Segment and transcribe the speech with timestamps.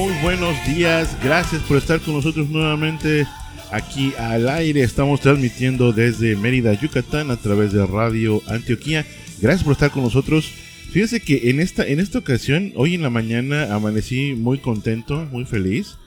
[0.00, 1.14] Muy buenos días.
[1.22, 3.26] Gracias por estar con nosotros nuevamente
[3.70, 4.80] aquí al aire.
[4.80, 9.04] Estamos transmitiendo desde Mérida, Yucatán, a través de Radio Antioquía.
[9.42, 10.50] Gracias por estar con nosotros.
[10.90, 15.44] Fíjense que en esta, en esta ocasión, hoy en la mañana, amanecí muy contento, muy
[15.44, 15.98] feliz.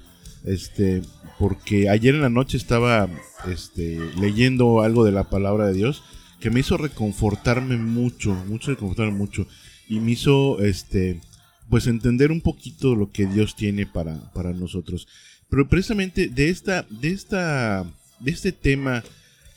[0.44, 1.04] Este,
[1.38, 3.08] porque ayer en la noche estaba
[3.48, 6.02] este, leyendo algo de la palabra de Dios
[6.40, 9.46] que me hizo reconfortarme mucho, mucho reconfortarme mucho.
[9.88, 11.22] Y me hizo este
[11.70, 15.08] pues entender un poquito lo que Dios tiene para, para nosotros.
[15.50, 17.84] Pero precisamente de esta, de esta,
[18.20, 19.04] de este tema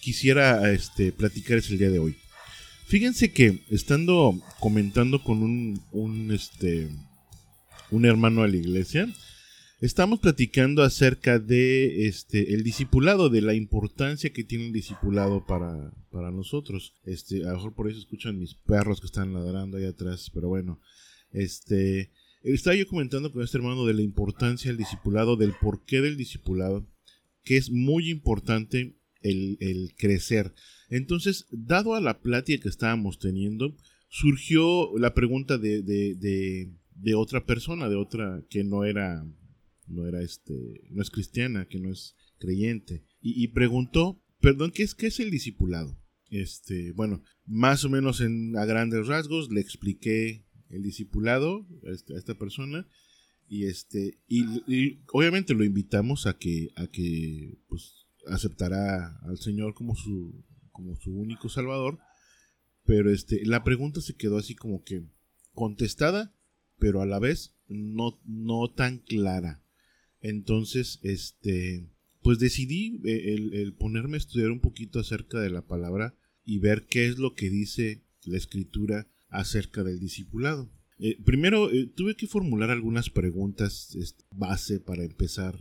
[0.00, 2.16] quisiera este, platicar el día de hoy.
[2.86, 6.88] Fíjense que estando comentando con un, un, este,
[7.90, 9.08] un hermano de la iglesia,
[9.80, 15.92] estamos platicando acerca de este, el discipulado, de la importancia que tiene el discipulado para,
[16.10, 16.94] para nosotros.
[17.04, 20.48] Este, a lo mejor por eso escuchan mis perros que están ladrando ahí atrás, pero
[20.48, 20.80] bueno,
[21.36, 26.16] este, estaba yo comentando con este hermano de la importancia del discipulado, del porqué del
[26.16, 26.88] discipulado,
[27.44, 30.54] que es muy importante el, crecer.
[30.88, 33.76] Entonces, dado a la plática que estábamos teniendo,
[34.08, 39.26] surgió la pregunta de, de, otra persona, de otra que no era,
[39.88, 44.94] no era este, no es cristiana, que no es creyente, y, preguntó, perdón, ¿qué es,
[44.94, 45.98] qué es el discipulado?
[46.30, 52.18] Este, bueno, más o menos en, a grandes rasgos le expliqué el discipulado este, a
[52.18, 52.86] esta, persona
[53.48, 59.94] y este y, obviamente lo invitamos a que a que pues aceptará al Señor como
[59.94, 61.98] su como su único salvador
[62.84, 65.04] pero este la pregunta se quedó así como que
[65.54, 66.34] contestada
[66.78, 69.62] pero a la vez no no tan clara.
[70.20, 71.88] Entonces este
[72.22, 76.58] pues decidí eh, el, el ponerme a estudiar un poquito acerca de la palabra y
[76.58, 80.70] ver qué es lo que dice la escritura acerca del discipulado.
[80.98, 85.58] Eh, primero, eh, tuve que formular algunas preguntas este, base para empezar,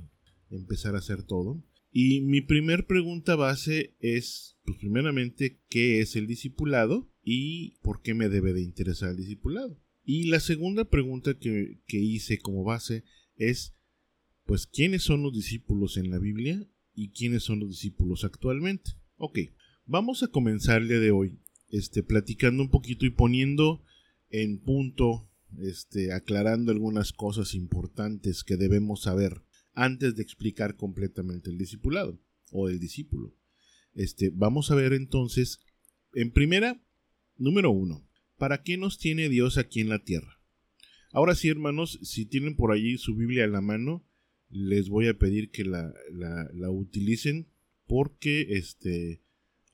[0.50, 1.64] empezar a hacer todo.
[1.92, 7.12] Y mi primer pregunta base es, pues primeramente, ¿qué es el discipulado?
[7.24, 9.82] ¿Y por qué me debe de interesar el discipulado?
[10.04, 13.04] Y la segunda pregunta que, que hice como base
[13.36, 13.76] es,
[14.46, 18.92] pues, ¿quiénes son los discípulos en la Biblia y quiénes son los discípulos actualmente?
[19.18, 19.40] Ok,
[19.86, 21.40] vamos a comenzar el día de hoy
[21.70, 23.84] este, platicando un poquito y poniendo
[24.30, 29.42] en punto, este, aclarando algunas cosas importantes que debemos saber
[29.74, 32.20] antes de explicar completamente el discipulado
[32.52, 33.36] o el discípulo.
[33.94, 35.60] Este, vamos a ver entonces,
[36.14, 36.82] en primera,
[37.38, 40.40] número uno, ¿para qué nos tiene Dios aquí en la tierra?
[41.12, 44.06] Ahora sí, hermanos, si tienen por allí su Biblia en la mano,
[44.50, 47.48] les voy a pedir que la, la, utilicen
[47.88, 49.22] porque este,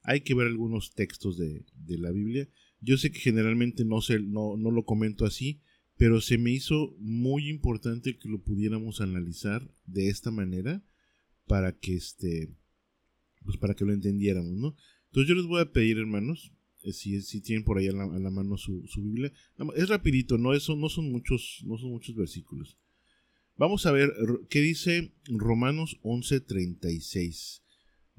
[0.03, 2.47] hay que ver algunos textos de, la Biblia.
[2.79, 5.61] Yo sé que generalmente no, se, no, no lo comento así,
[5.97, 10.83] pero se me hizo muy importante que lo pudiéramos analizar de esta manera
[11.45, 12.55] para que este
[13.43, 14.75] pues para que lo entendiéramos, ¿no?
[15.07, 18.29] Entonces yo les voy a pedir, hermanos, eh, si, si tienen por ahí a la,
[18.31, 19.31] mano su, Biblia,
[19.75, 22.77] es rapidito, no eso no son muchos no son muchos versículos.
[23.57, 24.11] Vamos a ver
[24.49, 27.60] qué dice Romanos 11:36.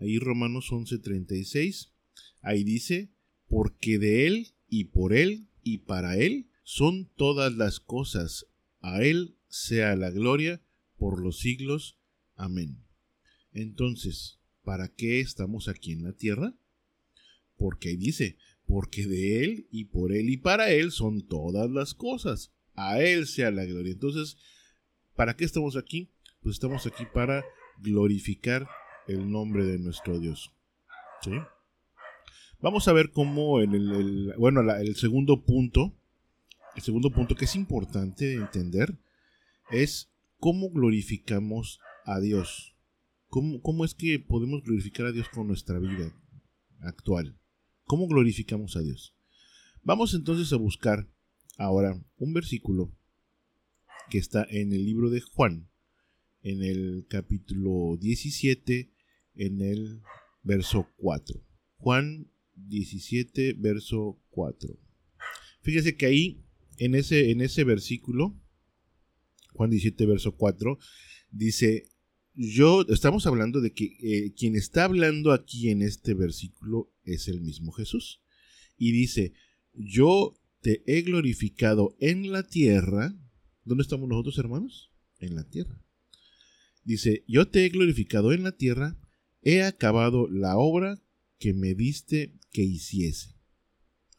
[0.02, 1.92] Ahí Romanos 11:36,
[2.40, 3.12] ahí dice,
[3.46, 8.46] porque de Él y por Él y para Él son todas las cosas,
[8.80, 10.60] a Él sea la gloria
[10.96, 12.00] por los siglos.
[12.34, 12.82] Amén.
[13.52, 16.58] Entonces, ¿para qué estamos aquí en la tierra?
[17.56, 18.36] Porque ahí dice,
[18.66, 23.28] porque de Él y por Él y para Él son todas las cosas, a Él
[23.28, 23.92] sea la gloria.
[23.92, 24.36] Entonces,
[25.14, 26.10] ¿para qué estamos aquí?
[26.40, 27.44] Pues estamos aquí para
[27.78, 28.66] glorificar
[29.06, 30.52] el nombre de nuestro Dios.
[31.22, 31.32] ¿Sí?
[32.60, 35.92] Vamos a ver cómo el, bueno, el segundo punto,
[36.76, 38.96] el segundo punto que es importante entender
[39.70, 42.76] es cómo glorificamos a Dios.
[43.28, 46.14] ¿Cómo, ¿Cómo es que podemos glorificar a Dios con nuestra vida
[46.80, 47.36] actual?
[47.84, 49.14] ¿Cómo glorificamos a Dios?
[49.82, 51.08] Vamos entonces a buscar
[51.58, 52.92] ahora un versículo
[54.08, 55.68] que está en el libro de Juan,
[56.42, 58.91] en el capítulo 17,
[59.34, 60.00] en el
[60.42, 61.40] verso 4.
[61.78, 64.78] Juan 17, verso 4.
[65.62, 66.44] Fíjese que ahí,
[66.78, 68.38] en ese, en ese versículo,
[69.54, 70.78] Juan 17, verso 4,
[71.30, 71.88] dice,
[72.34, 77.40] yo, estamos hablando de que eh, quien está hablando aquí en este versículo es el
[77.40, 78.22] mismo Jesús.
[78.76, 79.34] Y dice,
[79.74, 83.14] yo te he glorificado en la tierra.
[83.64, 84.90] ¿Dónde estamos nosotros, hermanos?
[85.18, 85.84] En la tierra.
[86.84, 88.98] Dice, yo te he glorificado en la tierra
[89.42, 91.02] he acabado la obra
[91.38, 93.34] que me diste que hiciese.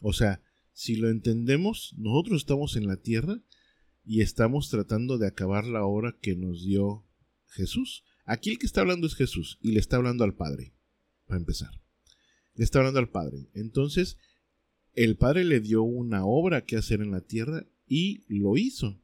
[0.01, 0.41] O sea,
[0.73, 3.41] si lo entendemos, nosotros estamos en la tierra
[4.03, 7.05] y estamos tratando de acabar la obra que nos dio
[7.47, 8.03] Jesús.
[8.25, 10.73] Aquí el que está hablando es Jesús y le está hablando al Padre,
[11.25, 11.69] para empezar.
[12.55, 13.49] Le está hablando al Padre.
[13.53, 14.17] Entonces,
[14.93, 18.99] el Padre le dio una obra que hacer en la tierra y lo hizo.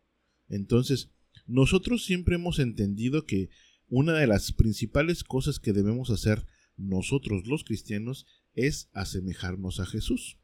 [0.49, 1.11] Entonces,
[1.47, 3.49] nosotros siempre hemos entendido que
[3.89, 6.45] una de las principales cosas que debemos hacer
[6.77, 10.37] nosotros los cristianos es asemejarnos a Jesús.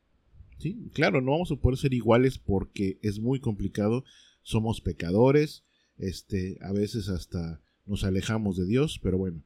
[0.58, 0.90] ¿Sí?
[0.94, 4.06] Claro, no vamos a poder ser iguales porque es muy complicado,
[4.42, 5.66] somos pecadores,
[5.98, 9.44] este, a veces hasta nos alejamos de Dios, pero bueno,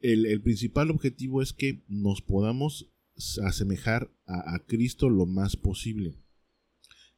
[0.00, 2.92] el, principal objetivo es que nos podamos
[3.42, 6.18] asemejar a, a Cristo lo más posible.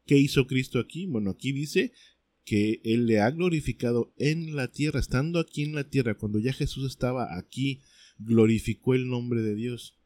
[0.05, 1.07] ¿Qué hizo Cristo aquí?
[1.07, 1.93] Bueno, aquí dice
[2.47, 6.53] que Él le ha glorificado en la tierra, estando aquí en la tierra, cuando ya
[6.53, 7.83] Jesús estaba aquí,
[8.19, 9.99] glorificó el nombre de Dios.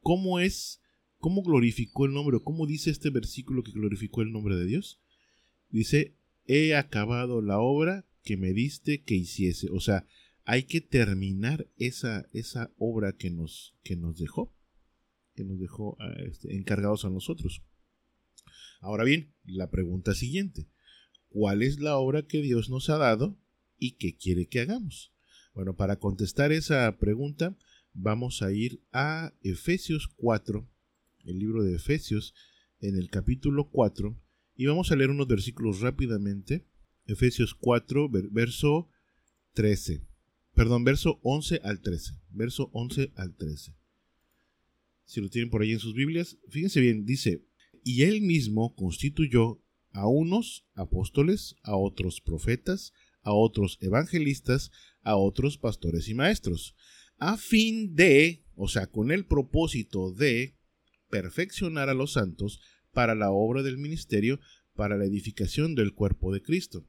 [0.00, 0.80] ¿Cómo es?
[1.18, 2.38] ¿Cómo glorificó el nombre?
[2.42, 5.02] ¿Cómo dice este versículo que glorificó el nombre de Dios?
[5.70, 9.68] Dice, he acabado la obra que me diste que hiciese.
[9.72, 10.06] O sea,
[10.44, 14.54] hay que terminar esa, esa obra que nos, que nos dejó,
[15.34, 17.64] que nos dejó ah, este, encargados a nosotros.
[18.80, 20.68] Ahora bien, la pregunta siguiente,
[21.32, 23.38] ¿cuál es la obra que Dios nos ha dado
[23.78, 25.12] y que quiere que hagamos?
[25.54, 27.56] Bueno, para contestar esa pregunta,
[27.94, 30.68] vamos a ir a Efesios 4,
[31.24, 32.34] el libro de Efesios,
[32.80, 34.16] en el capítulo 4,
[34.56, 36.66] y vamos a leer unos versículos rápidamente.
[37.06, 38.90] Efesios 4, verso
[39.54, 40.06] 13.
[40.54, 42.14] Perdón, verso 11 al 13.
[42.30, 43.74] Verso 11 al 13.
[45.04, 47.44] Si lo tienen por ahí en sus Biblias, fíjense bien, dice,
[47.84, 49.61] y él mismo constituyó
[49.92, 52.92] a unos apóstoles, a otros profetas,
[53.22, 54.70] a otros evangelistas,
[55.02, 56.74] a otros pastores y maestros,
[57.18, 60.56] a fin de, o sea, con el propósito de
[61.08, 62.60] perfeccionar a los santos
[62.90, 64.40] para la obra del ministerio,
[64.74, 66.86] para la edificación del cuerpo de Cristo,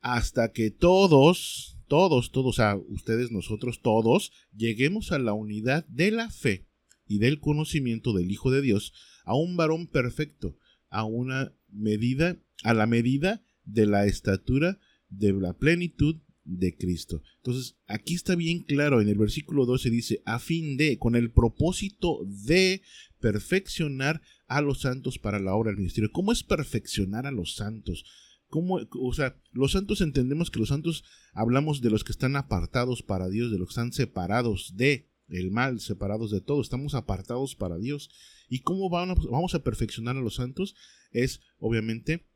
[0.00, 6.10] hasta que todos, todos, todos, o sea, ustedes, nosotros, todos, lleguemos a la unidad de
[6.10, 6.68] la fe
[7.06, 8.92] y del conocimiento del Hijo de Dios,
[9.24, 10.56] a un varón perfecto,
[10.88, 14.78] a una medida, a la medida de la estatura
[15.08, 17.22] de la plenitud de Cristo.
[17.38, 21.30] Entonces, aquí está bien claro, en el versículo 12 dice, a fin de, con el
[21.32, 22.82] propósito de
[23.20, 26.12] perfeccionar a los santos para la obra del ministerio.
[26.12, 28.04] ¿Cómo es perfeccionar a los santos?
[28.48, 31.02] ¿Cómo, o sea, los santos entendemos que los santos
[31.32, 35.50] hablamos de los que están apartados para Dios, de los que están separados de el
[35.50, 38.10] mal, separados de todo, estamos apartados para Dios.
[38.48, 40.76] ¿Y cómo vamos, vamos a perfeccionar a los santos?
[41.22, 42.26] Es obviamente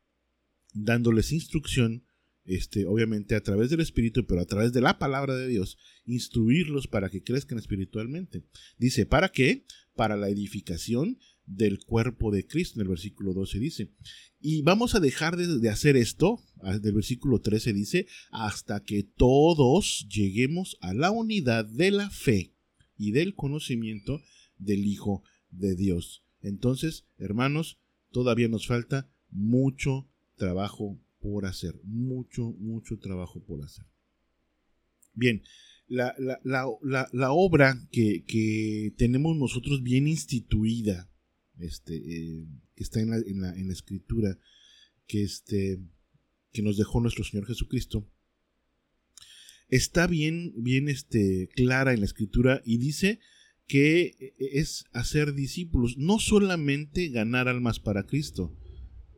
[0.73, 2.05] dándoles instrucción,
[2.45, 6.87] este, obviamente a través del Espíritu, pero a través de la palabra de Dios, instruirlos
[6.87, 8.43] para que crezcan espiritualmente.
[8.77, 9.65] Dice, ¿para qué?
[9.95, 13.91] Para la edificación del cuerpo de Cristo, en el versículo 12 dice.
[14.39, 16.39] Y vamos a dejar de, hacer esto,
[16.81, 22.55] del versículo 13 dice, hasta que todos lleguemos a la unidad de la fe
[22.97, 24.21] y del conocimiento
[24.57, 26.23] del Hijo de Dios.
[26.41, 27.77] Entonces, hermanos,
[28.11, 33.85] todavía nos falta mucho trabajo por hacer, mucho, mucho trabajo por hacer.
[35.13, 35.43] Bien,
[35.87, 41.09] la, obra que, tenemos nosotros bien instituida,
[41.59, 44.37] este, eh, que está en la, en la, escritura,
[45.05, 45.79] que, este,
[46.51, 48.09] que nos dejó nuestro Señor Jesucristo,
[49.67, 53.19] está bien, bien este, clara en la escritura y dice
[53.71, 58.53] que es hacer discípulos, no solamente ganar almas para Cristo,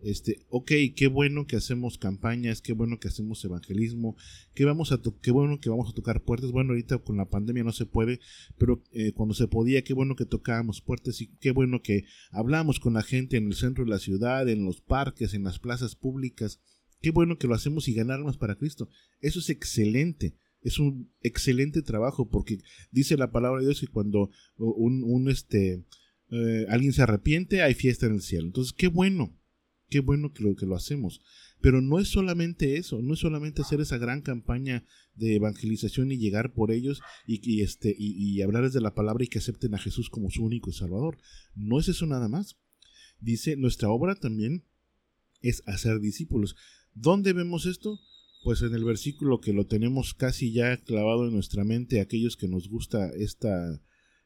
[0.03, 4.15] este, ok, qué bueno que hacemos campañas, qué bueno que hacemos evangelismo,
[4.53, 6.51] qué, vamos a qué bueno que vamos a tocar puertas.
[6.51, 8.19] Bueno, ahorita con la pandemia no se puede,
[8.59, 12.79] pero eh, cuando se podía, qué bueno que tocábamos puertas y qué bueno que hablamos
[12.79, 15.95] con la gente en el centro de la ciudad, en los parques, en las plazas
[15.95, 16.59] públicas.
[17.01, 18.87] Qué bueno que lo hacemos y ganar más para Cristo.
[19.19, 20.35] Eso es excelente.
[20.63, 22.59] Es un excelente trabajo porque
[22.91, 25.85] dice la palabra de Dios que cuando un, este,
[26.31, 28.47] eh, alguien se arrepiente, hay fiesta en el cielo.
[28.47, 29.37] Entonces, qué bueno
[29.93, 31.21] qué bueno que lo, que lo hacemos.
[31.61, 36.17] Pero no es solamente eso, no es solamente hacer esa gran campaña de evangelización y
[36.17, 40.09] llegar por ellos y, este, y, hablarles de la palabra y que acepten a Jesús
[40.09, 41.19] como su único Salvador.
[41.53, 42.57] No es eso nada más.
[43.19, 44.63] Dice, nuestra obra también
[45.41, 46.55] es hacer discípulos.
[46.95, 47.99] ¿Dónde vemos esto?
[48.43, 52.49] Pues en el versículo que lo tenemos casi ya clavado en nuestra mente, aquellos que
[52.49, 53.81] nos gusta esta,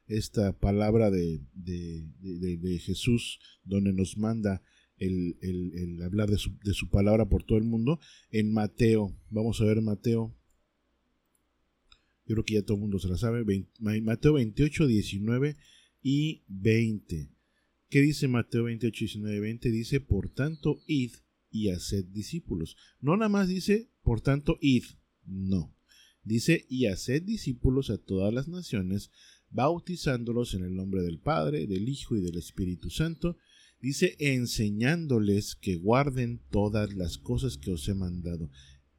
[0.07, 4.63] esta palabra de, de, Jesús, donde nos manda
[4.97, 7.99] el, hablar de su, palabra por todo el mundo.
[8.31, 10.35] En Mateo, vamos a ver Mateo.
[12.25, 13.45] Yo creo que ya todo el mundo se la sabe.
[13.79, 15.57] Mateo 28, 19
[16.01, 17.29] y 20.
[17.89, 19.69] ¿Qué dice Mateo 28, 19 y 20?
[19.69, 21.11] Dice, por tanto, id
[21.51, 22.75] y haced discípulos.
[22.99, 24.85] No nada más dice, por tanto, id.
[25.25, 25.75] No.
[26.23, 29.11] Dice, y haced discípulos a todas las naciones,
[29.49, 33.35] bautizándolos en el nombre del Padre, del Hijo y del Espíritu Santo.
[33.81, 38.49] Dice, enseñándoles que guarden todas las cosas que os he mandado.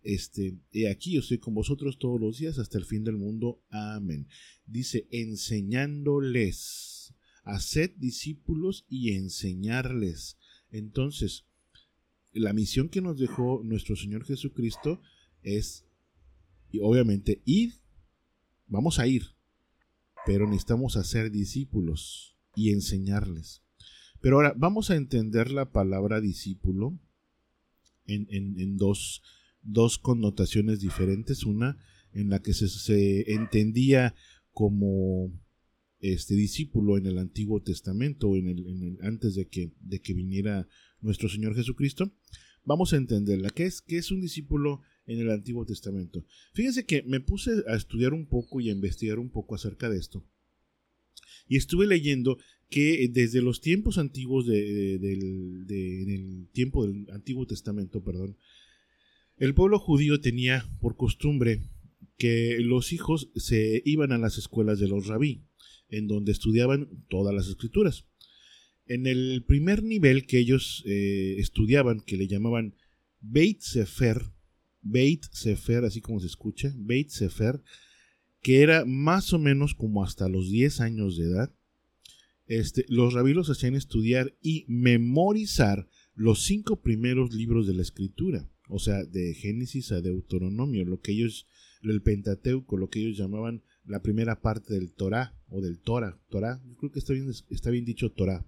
[0.03, 3.63] Este, he aquí yo estoy con vosotros todos los días hasta el fin del mundo.
[3.71, 4.29] Amén.
[4.67, 10.37] Dice, enseñándoles, haced discípulos y enseñarles.
[10.71, 11.47] Entonces,
[12.33, 15.01] la misión que nos dejó nuestro Señor Jesucristo
[15.43, 15.87] es,
[16.71, 17.75] y obviamente, ir,
[18.67, 19.25] vamos a ir,
[20.27, 23.63] pero necesitamos hacer discípulos y enseñarles.
[24.21, 26.99] Pero ahora vamos a entender la palabra discípulo
[28.07, 29.23] en, en, dos,
[29.63, 31.45] dos, connotaciones diferentes.
[31.45, 31.79] Una
[32.13, 34.15] en la que se, se entendía
[34.53, 35.33] como
[36.01, 40.15] este discípulo en el Antiguo Testamento, en el, en el, antes de que, de que
[40.15, 40.67] viniera
[41.01, 42.13] nuestro Señor Jesucristo,
[42.65, 43.51] vamos a entenderla.
[43.51, 46.25] ¿Qué es, qué es un discípulo en el Antiguo Testamento?
[46.53, 49.99] Fíjense que me puse a estudiar un poco y a investigar un poco acerca de
[49.99, 50.25] esto.
[51.49, 52.39] Y estuve leyendo
[52.69, 58.37] que desde los tiempos antiguos de, del tiempo del Antiguo Testamento, perdón,
[59.39, 61.63] el pueblo judío tenía por costumbre
[62.19, 65.45] que los hijos se iban a las escuelas de los rabí,
[65.89, 68.05] en donde estudiaban todas las escrituras.
[68.89, 72.75] En el primer nivel que ellos eh, estudiaban, que le llamaban
[73.21, 74.23] Beit Sefer,
[74.81, 77.63] Beit Sefer, así como se escucha, Beit Sefer,
[78.41, 81.55] que era más o menos como hasta los 10 años de edad,
[82.47, 88.79] este, los rabilos hacían estudiar y memorizar los cinco primeros libros de la escritura, o
[88.79, 91.47] sea, de Génesis a Deuteronomio, lo que ellos,
[91.83, 96.61] el Pentateuco, lo que ellos llamaban la primera parte del Torah o del Torah, Torah,
[96.67, 98.47] yo creo que está bien, está bien dicho Torah.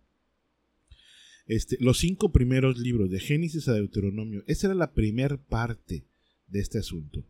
[1.50, 6.06] Este, los cinco primeros libros, de Génesis a Deuteronomio, esa era la primera parte
[6.46, 7.26] de este asunto.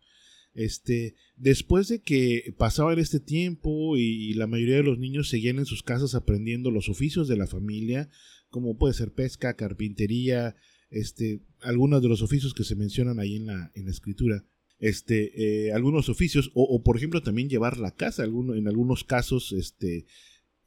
[0.52, 5.64] Este, después de que pasaba este tiempo y, la mayoría de los niños seguían en
[5.64, 8.10] sus casas aprendiendo los oficios de la familia,
[8.50, 10.54] como puede ser pesca, carpintería,
[10.90, 14.44] este, algunos de los oficios que se mencionan ahí en la, en la escritura,
[14.80, 15.32] este,
[15.68, 20.04] eh, algunos oficios, o, por ejemplo también llevar la casa, en algunos casos, este,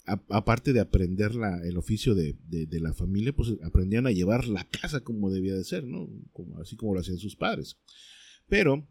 [0.05, 1.31] aparte de aprender
[1.63, 2.35] el oficio de,
[2.71, 6.09] la familia, pues aprendían a llevar la casa como debía de ser, ¿no?
[6.61, 7.77] Así como lo hacían sus padres.
[8.47, 8.87] Pero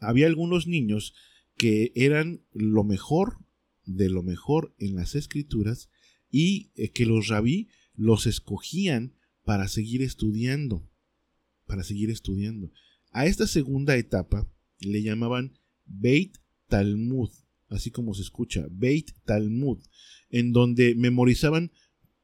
[0.00, 1.14] había algunos niños
[1.56, 3.38] que eran lo mejor
[3.84, 5.88] de lo mejor en las escrituras
[6.30, 10.88] y eh, que los rabí los escogían para seguir estudiando,
[11.66, 12.70] para seguir estudiando.
[13.10, 14.46] A esta segunda etapa
[14.80, 16.36] le llamaban Beit
[16.68, 17.30] Talmud,
[17.68, 19.78] así como se escucha, Beit Talmud,
[20.30, 21.70] en donde memorizaban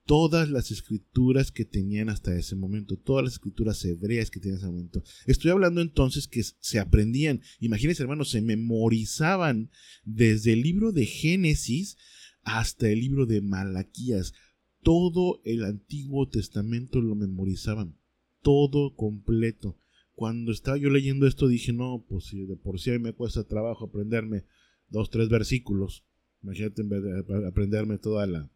[0.06, 4.64] todas las escrituras que tenían hasta ese momento, todas las escrituras hebreas que tenían en
[4.64, 5.02] ese momento.
[5.26, 9.70] Estoy hablando entonces que se aprendían, imagínense hermanos, se memorizaban
[10.04, 11.96] desde el libro de Génesis
[12.42, 14.34] hasta el libro de Malaquías.
[14.82, 17.96] Todo el Antiguo Testamento lo memorizaban,
[18.42, 19.78] todo completo.
[20.12, 24.44] Cuando estaba yo leyendo esto dije, no, pues de por sí me cuesta trabajo aprenderme
[24.88, 26.04] dos, tres versículos.
[26.42, 26.82] Imagínate
[27.46, 28.50] aprenderme toda la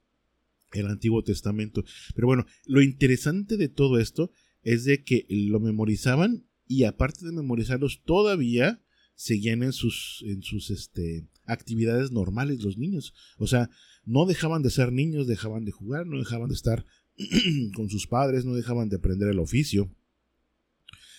[0.73, 1.85] el Antiguo Testamento.
[2.15, 4.31] Pero bueno, lo interesante de todo esto
[4.63, 8.83] es de que lo memorizaban y aparte de memorizarlos todavía
[9.15, 13.15] seguían en sus en sus este actividades normales los niños.
[13.39, 13.71] O sea,
[14.05, 16.85] no dejaban de ser niños, dejaban de jugar, no dejaban de estar
[17.75, 19.91] con sus padres, no dejaban de aprender el oficio.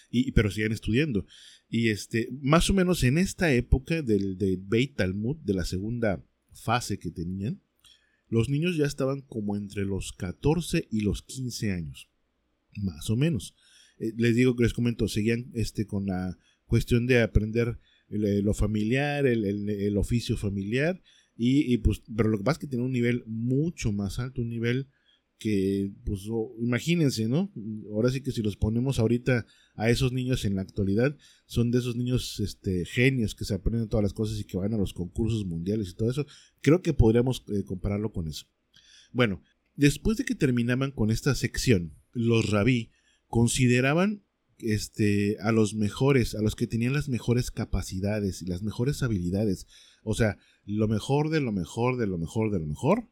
[0.10, 1.26] Y, pero siguen estudiando.
[1.70, 6.26] Y este, más o menos en esta época del, de Beit Talmud, de la segunda
[6.52, 7.62] fase que tenían,
[8.30, 12.10] los niños ya estaban como entre los 14 y los 15 años,
[12.78, 13.56] más o menos.
[13.98, 18.54] Eh, les digo que les comento, seguían este, con la cuestión de aprender eh, lo
[18.54, 21.02] familiar, el, oficio familiar,
[21.36, 24.42] y, y, pues, pero lo que pasa es que tiene un nivel mucho más alto,
[24.42, 24.88] un nivel
[25.40, 26.28] que, pues,
[26.60, 27.52] imagínense, ¿no?
[27.92, 31.16] Ahora sí que si los ponemos ahorita a esos niños en la actualidad,
[31.46, 34.74] son de esos niños este, genios que se aprenden todas las cosas y que van
[34.74, 36.26] a los concursos mundiales y todo eso.
[36.62, 38.46] Creo que podríamos eh, compararlo con eso.
[39.14, 39.42] Bueno,
[39.76, 42.92] después de que terminaban con esta sección, los rabí
[43.28, 44.26] consideraban
[44.58, 49.68] este, a los mejores, a los que tenían las mejores capacidades y las mejores habilidades.
[50.04, 53.10] O sea, lo mejor de lo mejor de lo mejor de lo mejor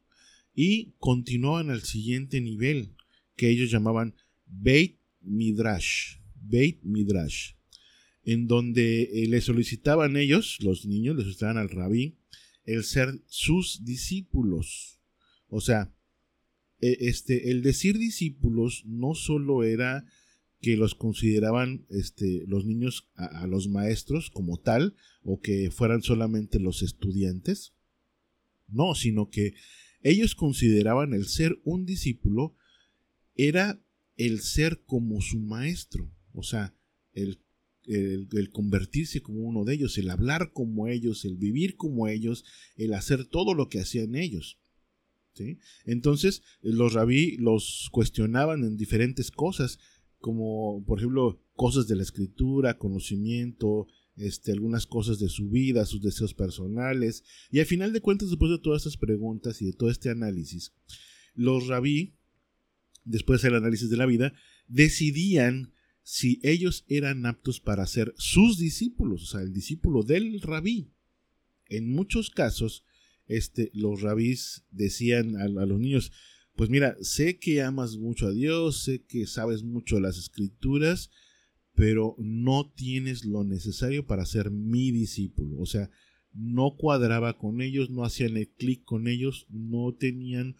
[0.60, 2.96] y continuaban al siguiente nivel
[3.36, 6.16] que ellos llamaban Beit Midrash.
[6.34, 7.52] Beit Midrash,
[8.24, 12.18] en donde eh, le solicitaban ellos, los niños, le solicitaban al rabí,
[12.64, 14.98] el ser sus discípulos.
[15.46, 15.94] O sea,
[16.80, 20.06] e, este, el decir discípulos no solo era
[20.60, 26.58] que los consideraban este, los niños a, los maestros como tal, o que fueran solamente
[26.58, 27.74] los estudiantes.
[28.66, 29.54] No, sino que
[30.02, 32.54] ellos consideraban el ser un discípulo
[33.34, 33.80] era
[34.16, 36.74] el ser como su maestro, o sea,
[37.12, 37.40] el,
[38.52, 42.44] convertirse como uno de ellos, el hablar como ellos, el vivir como ellos,
[42.76, 44.58] el hacer todo lo que hacían ellos.
[45.84, 49.78] Entonces, los rabí los cuestionaban en diferentes cosas,
[50.18, 53.86] como por ejemplo cosas de la escritura, conocimiento,
[54.18, 58.50] este, algunas cosas de su vida, sus deseos personales, y al final de cuentas, después
[58.50, 60.72] de todas estas preguntas y de todo este análisis,
[61.34, 62.16] los rabí,
[63.04, 64.32] después del análisis de la vida,
[64.66, 65.72] decidían
[66.02, 70.92] si ellos eran aptos para ser sus discípulos, o sea, el discípulo del rabí.
[71.68, 72.84] En muchos casos,
[73.26, 76.12] este, los rabís decían a los niños,
[76.56, 81.10] pues mira, sé que amas mucho a Dios, sé que sabes mucho las escrituras,
[81.78, 85.60] pero no tienes lo necesario para ser mi discípulo.
[85.60, 85.88] O sea,
[86.32, 90.56] no cuadraba con ellos, no hacían el clic con ellos, no tenían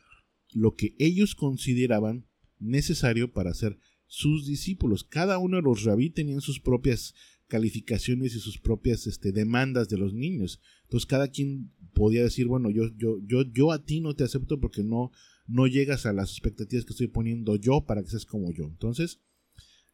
[0.53, 2.29] lo que ellos consideraban
[2.61, 5.03] necesario para ser sus discípulos.
[5.03, 7.15] Cada uno de los rabí tenían sus propias
[7.49, 10.61] calificaciones y sus propias este, demandas de los niños.
[10.85, 14.61] Entonces cada quien podía decir, bueno, yo, yo, yo, yo a ti no te acepto
[14.61, 15.11] porque no,
[15.49, 18.67] no llegas a las expectativas que estoy poniendo yo para que seas como yo.
[18.67, 19.21] Entonces,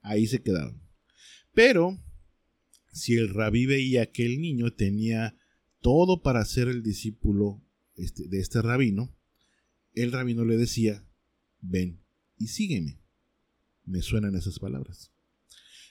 [0.02, 0.83] ahí se quedaron.
[1.54, 1.98] Pero,
[2.92, 5.36] si el rabí veía que el niño tenía
[5.80, 7.62] todo para ser el discípulo
[7.96, 9.14] este, de este rabino,
[9.92, 11.06] el rabino le decía,
[11.60, 12.00] ven
[12.36, 13.00] y sígueme.
[13.84, 15.12] Me suenan esas palabras.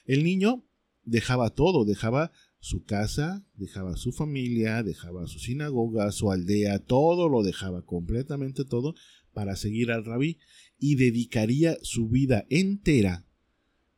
[0.04, 0.64] El niño
[1.04, 7.42] dejaba todo, dejaba su casa, dejaba su familia, dejaba su sinagoga, su aldea, todo lo
[7.42, 8.94] dejaba, completamente todo,
[9.32, 10.38] para seguir al rabí
[10.78, 13.26] y dedicaría su vida entera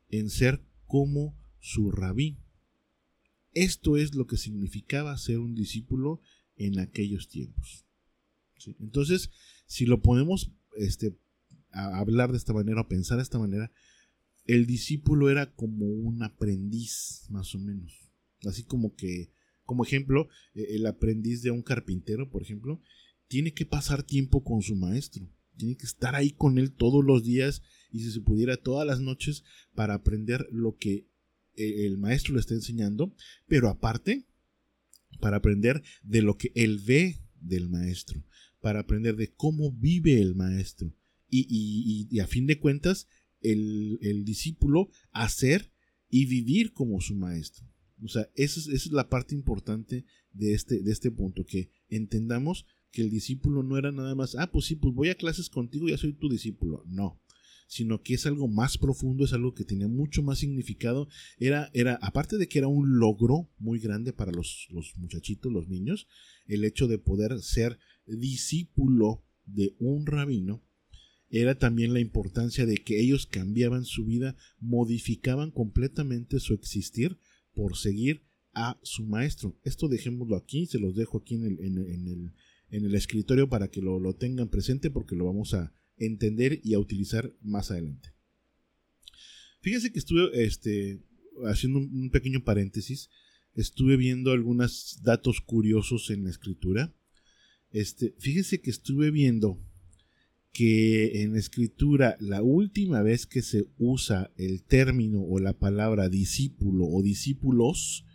[0.09, 2.37] en ser como su rabí.
[3.53, 6.21] Esto es lo que significaba ser un discípulo
[6.55, 7.85] en aquellos tiempos.
[8.79, 9.29] Entonces,
[9.65, 11.15] si lo podemos este,
[11.71, 13.71] hablar de esta manera o pensar de esta manera,
[14.45, 18.09] el discípulo era como un aprendiz, más o menos.
[18.45, 19.31] Así como que,
[19.65, 22.81] como ejemplo, e, el aprendiz de un carpintero, por ejemplo,
[23.27, 27.23] tiene que pasar tiempo con su maestro, tiene que estar ahí con él todos los
[27.23, 29.43] días y si se pudiera todas las noches
[29.75, 31.07] para aprender lo que
[31.57, 33.13] el maestro le está enseñando,
[33.47, 34.25] pero aparte,
[35.19, 38.23] para aprender de lo que él ve del maestro,
[38.61, 40.93] para aprender de cómo vive el maestro
[41.29, 43.07] y, a fin de cuentas,
[43.41, 45.71] el, discípulo hacer
[46.09, 47.65] y vivir como su maestro.
[48.03, 51.71] O sea, esa es, esa es la parte importante de este, de este punto, que
[51.89, 55.49] entendamos que el discípulo no era nada más, ah, pues sí, pues voy a clases
[55.49, 56.83] contigo, ya soy tu discípulo.
[56.87, 57.19] No,
[57.67, 61.07] sino que es algo más profundo, es algo que tenía mucho más significado.
[61.37, 65.67] Era, era aparte de que era un logro muy grande para los, los muchachitos, los
[65.67, 66.07] niños,
[66.47, 70.63] el hecho de poder ser discípulo de un rabino,
[71.29, 77.19] era también la importancia de que ellos cambiaban su vida, modificaban completamente su existir
[77.53, 79.59] por seguir a su maestro.
[79.63, 82.33] Esto dejémoslo aquí, se los dejo aquí en el, en el,
[82.69, 86.79] en el escritorio para que lo, tengan presente porque lo vamos a entender y a
[86.79, 88.09] utilizar más adelante.
[89.61, 91.01] Fíjense que estuve este,
[91.45, 93.09] haciendo un, pequeño paréntesis,
[93.53, 96.93] estuve viendo algunos datos curiosos en la escritura.
[97.71, 99.59] Este, fíjense que estuve viendo
[100.53, 106.09] que en la escritura la última vez que se usa el término o la palabra
[106.09, 108.05] discípulo o discípulos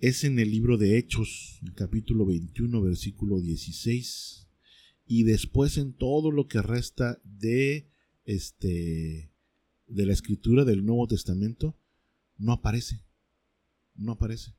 [0.00, 4.48] es en el libro de Hechos, capítulo 21, versículo 16,
[5.12, 7.86] y después en todo lo que resta de
[8.24, 9.30] este
[9.86, 11.76] de la escritura del Nuevo Testamento
[12.38, 13.04] no aparece.
[13.94, 14.54] No aparece.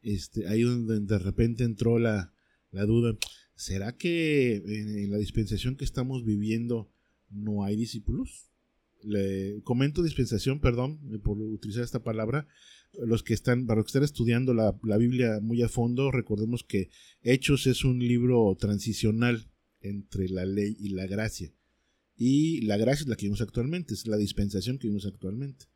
[0.00, 2.32] Este, ahí donde de repente entró la,
[2.70, 3.18] la duda,
[3.54, 6.90] ¿será que en, la dispensación que estamos viviendo
[7.28, 8.48] no hay discípulos?
[9.02, 12.48] Le comento dispensación, perdón por utilizar esta palabra,
[12.98, 16.88] los que están, para los que están estudiando la, Biblia muy a fondo, recordemos que
[17.22, 19.51] Hechos es un libro transicional
[19.82, 21.52] entre la ley y la gracia.
[22.16, 25.66] Y la gracia es la que vimos actualmente, es la dispensación que vimos actualmente.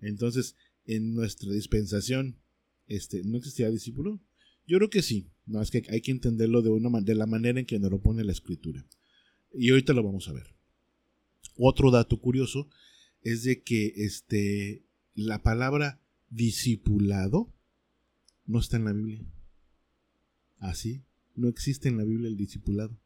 [0.00, 2.38] Entonces, en nuestra dispensación,
[2.86, 4.20] este, ¿no existía discípulo?
[4.66, 7.60] Yo creo que sí, no es que hay que entenderlo de, una, de la manera
[7.60, 8.86] en que nos lo pone la escritura.
[9.52, 10.54] Y ahorita lo vamos a ver.
[11.56, 12.68] Otro dato curioso
[13.22, 16.00] es de que este, la palabra
[16.30, 17.52] discipulado
[18.46, 19.24] no está en la Biblia.
[20.58, 22.98] Así, no existe en la Biblia el discipulado.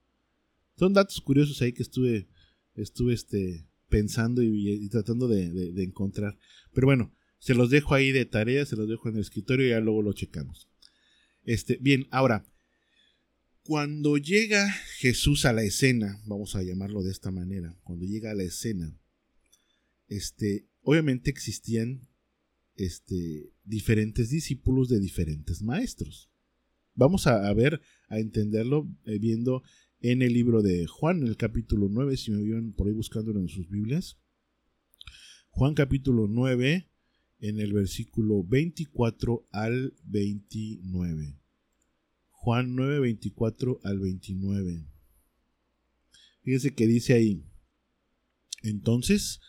[0.78, 2.28] Son datos curiosos ahí que estuve,
[2.74, 6.38] estuve este, pensando y, tratando de, encontrar.
[6.72, 9.70] Pero bueno, se los dejo ahí de tarea, se los dejo en el escritorio y
[9.70, 10.68] ya luego lo checamos.
[11.42, 12.46] Este, bien, ahora,
[13.64, 18.34] cuando llega Jesús a la escena, vamos a llamarlo de esta manera, cuando llega a
[18.34, 18.96] la escena,
[20.06, 22.08] este, obviamente existían
[22.76, 26.30] este, diferentes discípulos de diferentes maestros.
[26.94, 29.62] Vamos a, ver, a entenderlo eh, viendo
[30.00, 33.48] en el libro de Juan, el capítulo 9, si me vieron por ahí buscándolo en
[33.48, 34.18] sus Biblias.
[35.50, 36.88] Juan capítulo 9,
[37.40, 41.38] en el versículo 24 al 29.
[42.30, 44.86] Juan 9, 24 al 29.
[46.42, 47.44] Fíjense que dice ahí.
[48.62, 49.40] Entonces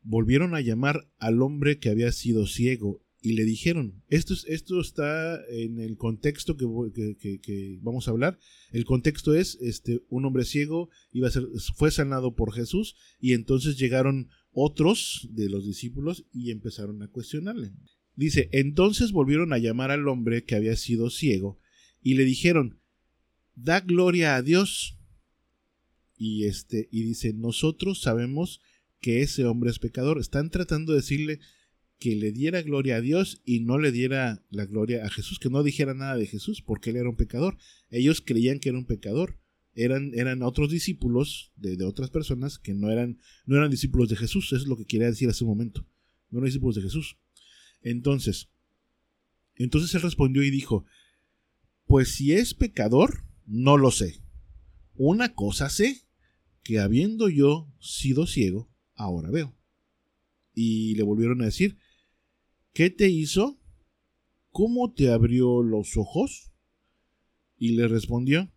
[0.00, 5.40] volvieron a llamar al hombre que había sido ciego y le dijeron, esto, esto está
[5.48, 8.38] en el contexto que, vamos a hablar.
[8.70, 13.32] El contexto es, este, un hombre ciego iba a ser, fue sanado por Jesús y
[13.32, 17.72] entonces llegaron otros de los discípulos y empezaron a cuestionarle.
[18.14, 21.58] Dice, entonces volvieron a llamar al hombre que había sido ciego
[22.02, 22.78] y le dijeron,
[23.54, 24.98] da gloria a Dios.
[26.18, 28.60] Y este, y dice, nosotros sabemos
[29.00, 30.18] que ese hombre es pecador.
[30.18, 31.40] Están tratando de decirle
[31.98, 35.50] que le diera gloria a Dios y no le diera la gloria a Jesús, que
[35.50, 37.56] no dijera nada de Jesús, porque él era un pecador.
[37.90, 39.38] Ellos creían que era un pecador.
[39.76, 44.46] Eran, eran otros discípulos de, otras personas que no eran, no eran discípulos de Jesús.
[44.46, 45.86] Eso es lo que quería decir hace un momento.
[46.30, 47.16] No eran discípulos de Jesús.
[47.82, 48.50] Entonces,
[49.56, 50.84] entonces él respondió y dijo,
[51.86, 54.20] pues si es pecador, no lo sé.
[54.94, 56.02] Una cosa sé,
[56.62, 59.54] que habiendo yo sido ciego, ahora veo.
[60.54, 61.76] Y le volvieron a decir,
[62.74, 63.58] ¿qué te hizo?
[64.50, 66.52] ¿Cómo te abrió los ojos?
[67.56, 68.52] Y le respondió,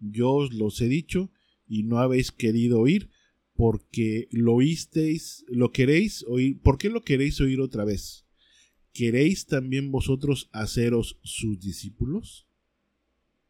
[0.00, 1.30] yo os los he dicho
[1.66, 3.10] y no habéis querido oír
[3.54, 8.26] porque lo oísteis, lo queréis oír, ¿por qué lo queréis oír otra vez?
[8.92, 12.48] ¿Queréis también vosotros haceros sus discípulos?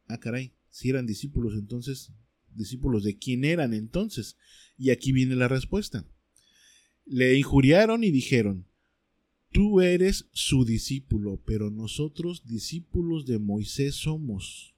[0.07, 2.11] Ah, caray, si eran discípulos entonces,
[2.53, 4.37] discípulos de quién eran entonces.
[4.77, 6.05] Y aquí viene la respuesta.
[7.05, 8.67] Le injuriaron y dijeron,
[9.55, 14.75] tú eres su discípulo, pero nosotros discípulos de Moisés somos.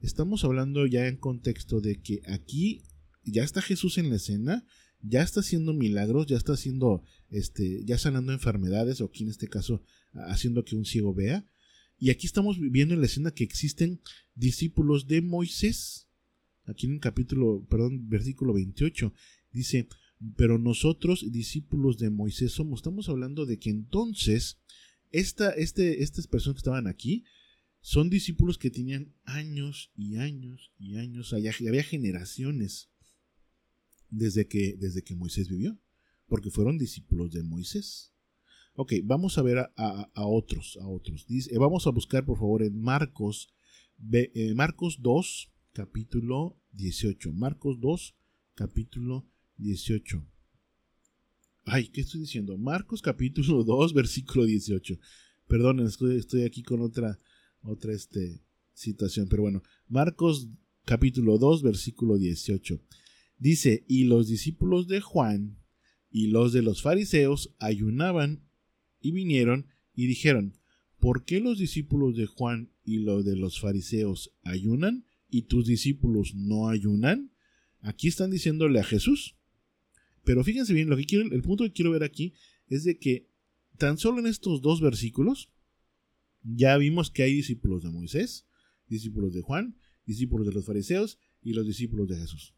[0.00, 2.82] Estamos hablando ya en contexto de que aquí
[3.22, 4.66] ya está Jesús en la escena,
[5.00, 9.46] ya está haciendo milagros, ya está haciendo, este, ya sanando enfermedades, o aquí en este
[9.46, 9.84] caso
[10.26, 11.46] haciendo que un ciego vea.
[12.00, 14.00] Y aquí estamos viendo en la escena que existen
[14.34, 16.08] discípulos de Moisés.
[16.64, 19.12] Aquí en el capítulo, perdón, versículo 28,
[19.52, 19.86] dice,
[20.36, 22.80] pero nosotros, discípulos de Moisés, somos.
[22.80, 24.58] Estamos hablando de que entonces
[25.10, 27.24] esta, este, estas personas que estaban aquí
[27.80, 31.32] son discípulos que tenían años y años y años.
[31.32, 32.90] Allá, había generaciones
[34.10, 35.78] desde que, desde que Moisés vivió,
[36.26, 38.12] porque fueron discípulos de Moisés.
[38.74, 41.26] Ok, vamos a ver a, otros, a otros.
[41.26, 43.52] Dice, vamos a buscar por favor en Marcos,
[44.12, 47.32] eh, Marcos 2, capítulo 18.
[47.32, 48.14] Marcos 2,
[48.54, 49.37] capítulo 18.
[51.64, 52.56] Ay, ¿qué estoy diciendo?
[52.56, 54.98] Marcos capítulo 2, versículo 18.
[55.46, 57.18] Perdón, estoy, aquí con otra,
[57.62, 58.40] otra este,
[58.72, 59.62] situación, pero bueno.
[59.88, 60.48] Marcos
[60.84, 62.80] capítulo 2, versículo 18.
[63.38, 65.58] Dice, y los discípulos de Juan
[66.10, 68.44] y los de los fariseos ayunaban
[69.00, 70.54] y vinieron y dijeron,
[70.98, 76.34] ¿por qué los discípulos de Juan y los de los fariseos ayunan y tus discípulos
[76.34, 77.32] no ayunan?
[77.80, 79.37] Aquí están diciéndole a Jesús,
[80.24, 82.34] pero fíjense bien, lo que quiero, el punto que quiero ver aquí
[82.68, 83.28] es de que
[83.78, 85.50] tan solo en estos dos versículos
[86.42, 88.46] ya vimos que hay discípulos de Moisés,
[88.88, 89.76] discípulos de Juan,
[90.06, 92.54] discípulos de los fariseos y los discípulos de Jesús.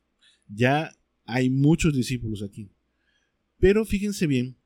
[0.49, 2.71] Ya hay muchos discípulos aquí.
[3.59, 4.57] Pero fíjense bien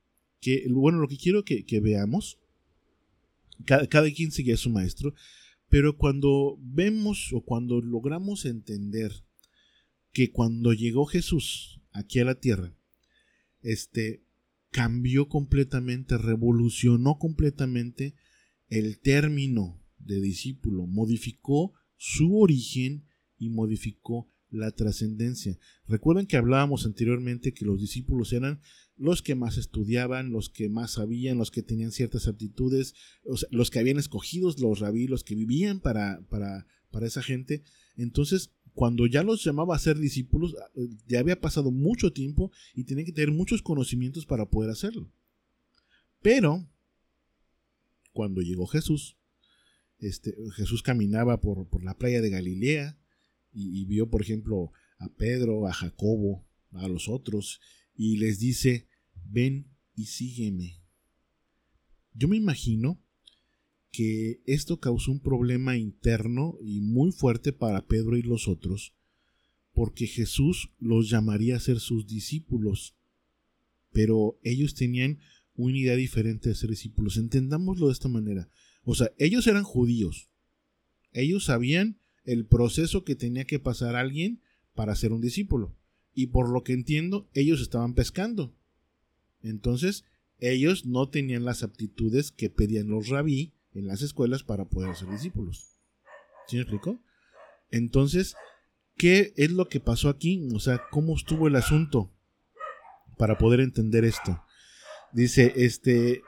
[0.41, 2.39] que, bueno, lo que quiero que, veamos,
[3.65, 5.15] cada, cada, quien sigue a su maestro,
[5.69, 9.25] pero cuando vemos o cuando logramos entender
[10.13, 12.73] que cuando llegó Jesús aquí a la tierra,
[13.65, 14.23] este,
[14.71, 18.15] cambió completamente, revolucionó completamente
[18.69, 23.07] el término de discípulo, modificó su origen
[23.39, 25.59] y modificó la trascendencia.
[25.87, 28.61] Recuerden que hablábamos anteriormente que los discípulos eran
[28.97, 32.95] los que más estudiaban, los que más sabían, los que tenían ciertas aptitudes,
[33.51, 37.65] los que habían escogido los rabí, los que vivían para, para, para esa gente.
[37.97, 40.71] Entonces, cuando ya los llamaba a ser discípulos, ah,
[41.07, 45.11] ya había pasado mucho tiempo y tenían que tener muchos conocimientos para poder hacerlo.
[46.21, 46.69] Pero,
[48.13, 49.17] cuando llegó Jesús,
[49.99, 52.99] este, Jesús caminaba por, la playa de Galilea
[53.53, 57.61] y, vio, por ejemplo, a Pedro, a Jacobo, a los otros,
[57.95, 58.89] y les dice,
[59.25, 60.83] ven y sígueme.
[62.13, 63.01] Yo me imagino
[63.95, 68.93] que esto causó un problema interno y muy fuerte para Pedro y los otros,
[69.73, 72.97] porque Jesús los llamaría a ser sus discípulos,
[73.93, 75.21] pero ellos tenían
[75.55, 77.19] una idea diferente de ser discípulos.
[77.19, 78.49] Entendámoslo de esta manera.
[78.83, 80.29] O sea, ellos eran judíos.
[81.13, 84.43] Ellos sabían el proceso que tenía que pasar alguien
[84.75, 85.77] para ser un discípulo.
[86.13, 88.57] Y por lo que entiendo, ellos estaban pescando.
[89.41, 90.05] Entonces,
[90.41, 95.09] ellos no tenían las aptitudes que pedían los rabí en las escuelas para poder ser
[95.11, 95.79] discípulos.
[96.47, 97.01] ¿Sí me explico?
[97.71, 98.37] Entonces,
[98.97, 100.49] ¿qué es lo que pasó aquí?
[100.55, 102.13] O sea, ¿cómo estuvo el asunto?
[103.19, 104.43] Para poder entender esto.
[105.13, 106.23] Dice, este,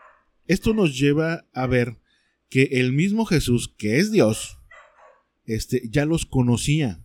[0.46, 1.98] esto nos lleva a ver
[2.48, 4.58] que el mismo Jesús, que es Dios,
[5.44, 7.04] este, ya los conocía.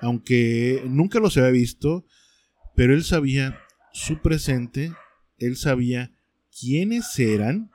[0.00, 2.06] Aunque nunca los había visto,
[2.74, 3.58] pero él sabía
[3.92, 4.92] su presente,
[5.38, 6.12] él sabía
[6.58, 7.70] quiénes eran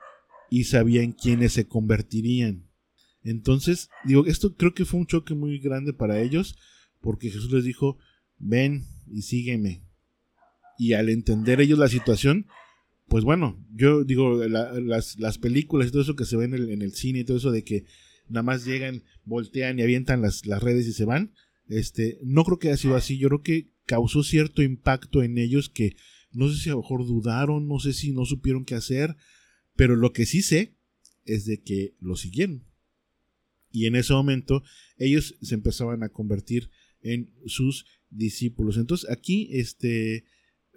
[0.50, 2.68] y sabía en quiénes se convertirían.
[3.22, 6.56] Entonces, digo, esto creo que fue un choque muy grande para ellos,
[7.00, 7.98] porque Jesús les dijo,
[8.38, 9.82] ven y sígueme.
[10.78, 12.46] Y al entender ellos la situación,
[13.08, 16.82] pues bueno, yo digo, las, películas y todo eso que se ven en el, en
[16.82, 17.84] el, cine y todo eso de que
[18.28, 21.32] nada más llegan, voltean y avientan las, las redes y se van,
[21.68, 25.68] este, no creo que haya sido así, yo creo que causó cierto impacto en ellos
[25.68, 25.96] que
[26.32, 29.16] no sé si a lo mejor dudaron, no sé si no supieron qué hacer,
[29.76, 30.76] pero lo que sí sé
[31.24, 32.64] es de que lo siguieron.
[33.70, 34.62] Y en ese momento
[34.96, 36.70] ellos se empezaban a convertir
[37.02, 38.78] en sus discípulos.
[38.78, 40.24] Entonces aquí, este,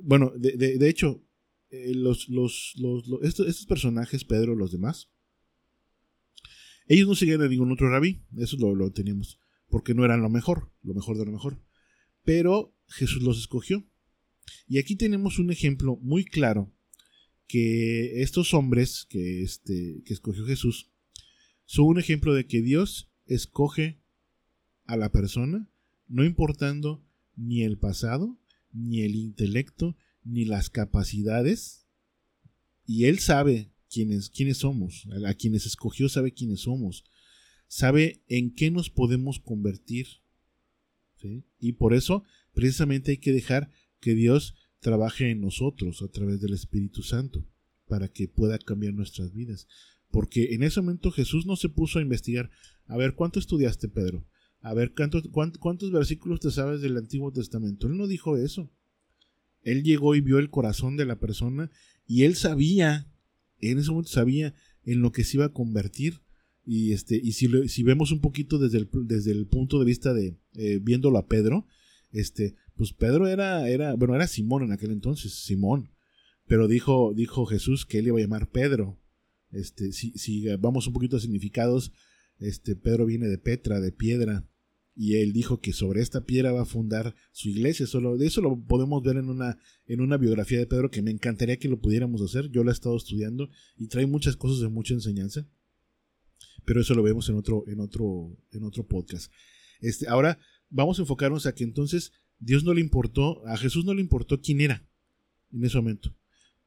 [0.02, 1.24] bueno, de, hecho,
[1.70, 5.10] eh, los, los, los, estos, estos, personajes, Pedro, los demás,
[6.88, 10.30] ellos no seguían a ningún otro rabí, eso lo, lo teníamos, porque no eran lo
[10.30, 11.64] mejor, lo mejor de lo mejor.
[12.24, 13.88] Pero Jesús los escogió.
[14.68, 16.74] Y aquí tenemos un ejemplo muy claro
[17.50, 20.92] que estos hombres que, este, que escogió Jesús
[21.66, 24.00] son un ejemplo de que Dios escoge
[24.86, 25.68] a la persona,
[26.08, 27.04] no importando
[27.36, 28.40] ni el pasado,
[28.72, 31.88] ni el intelecto, ni las capacidades,
[32.86, 37.04] y Él sabe quiénes, quiénes somos, a quienes escogió sabe quiénes somos,
[37.68, 40.08] sabe en qué nos podemos convertir.
[41.60, 46.54] Y por eso, precisamente hay que dejar que Dios trabaje en nosotros a través del
[46.54, 47.46] Espíritu Santo,
[47.88, 49.68] para que pueda cambiar nuestras vidas.
[50.12, 52.50] Porque en ese momento Jesús no se puso a investigar,
[52.88, 54.26] a ver, ¿cuánto estudiaste, Pedro?
[54.62, 55.24] A ver, ¿cuántos,
[55.60, 57.88] cuántos versículos te sabes del Antiguo Testamento?
[57.88, 58.72] Él no dijo eso.
[59.62, 61.70] Él llegó y vio el corazón de la persona
[62.08, 63.10] y él sabía
[63.62, 66.22] en ese momento sabía en lo que se iba a convertir.
[66.66, 70.38] Y, este, y si, vemos un poquito desde el, desde el punto de vista de
[70.54, 71.66] eh, viéndolo a Pedro,
[72.12, 75.92] este, pues Pedro era, era, bueno, era Simón en aquel entonces, Simón.
[76.48, 78.98] Pero dijo, dijo Jesús que él iba a llamar Pedro.
[79.52, 81.92] Este, si, si vamos un poquito a significados,
[82.40, 84.48] este, Pedro viene de Petra, de piedra
[84.96, 87.86] y él dijo que sobre esta piedra va a fundar su iglesia.
[87.86, 91.12] Solo de eso lo podemos ver en una, en una biografía de Pedro que me
[91.12, 92.50] encantaría que lo pudiéramos hacer.
[92.50, 95.46] Yo la he estado estudiando y trae muchas cosas de mucha enseñanza.
[96.64, 99.34] Pero eso lo vemos en otro, en otro, en otro podcast.
[99.82, 100.40] Este, ahora
[100.70, 104.42] vamos a enfocarnos a que entonces Dios no le importó, a Jesús no le importó
[104.42, 104.88] quién era
[105.52, 106.16] en ese momento,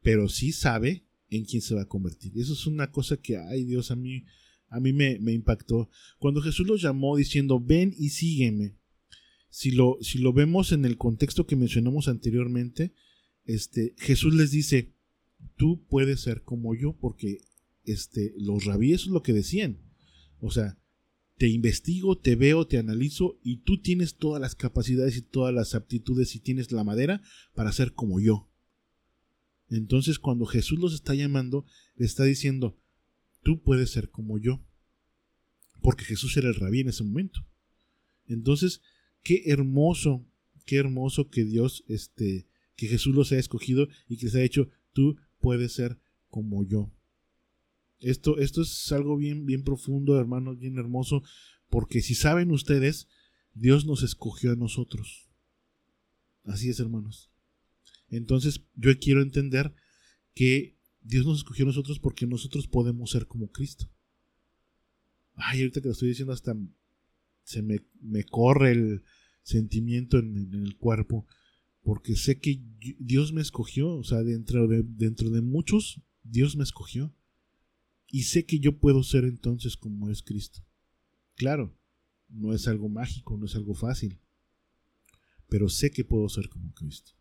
[0.02, 2.32] pero sí sabe en quién se va a convertir.
[2.36, 4.24] Eso es una cosa que, ay Dios, a mí
[4.72, 5.90] a mí me, impactó.
[6.18, 8.78] Cuando Jesús los llamó diciendo, ven y sígueme.
[9.50, 12.94] Si lo, si lo vemos en el contexto que mencionamos anteriormente,
[13.44, 14.94] este, Jesús les dice,
[15.56, 17.42] tú puedes ser como yo, porque
[17.84, 19.78] este, los rabíes es lo que decían.
[20.38, 20.78] O sea,
[21.42, 25.74] te investigo, te veo, te analizo y tú tienes todas las capacidades y todas las
[25.74, 27.20] aptitudes y tienes la madera
[27.52, 28.48] para ser como yo.
[29.68, 32.78] Entonces cuando Jesús los está llamando, le está diciendo,
[33.42, 34.64] tú puedes ser como yo.
[35.80, 37.44] Porque Jesús era el rabí en ese momento.
[38.28, 38.80] Entonces,
[39.24, 40.24] qué hermoso,
[40.64, 44.68] qué hermoso que Dios, este, que Jesús los haya escogido y que les haya dicho,
[44.92, 46.92] tú puedes ser como yo.
[48.02, 51.22] Esto, esto es algo bien, bien profundo, hermanos, bien hermoso,
[51.70, 53.08] porque si saben ustedes,
[53.54, 55.30] Dios nos escogió a nosotros.
[56.44, 57.30] Así es, hermanos.
[58.10, 59.74] Entonces, yo quiero entender
[60.34, 63.88] que Dios nos escogió a nosotros porque nosotros podemos ser como Cristo.
[65.34, 66.56] Ay, ahorita que lo estoy diciendo hasta
[67.44, 67.80] se me,
[68.24, 69.02] corre el
[69.42, 71.26] sentimiento en, el cuerpo
[71.82, 72.62] porque sé que
[72.98, 77.12] Dios me escogió, o sea, dentro de, dentro de muchos, Dios me escogió.
[78.12, 80.62] Y sé que yo puedo ser entonces como es Cristo.
[81.34, 81.74] Claro,
[82.28, 84.20] no es algo mágico, no es algo fácil,
[85.48, 87.12] pero sé que puedo ser como Cristo.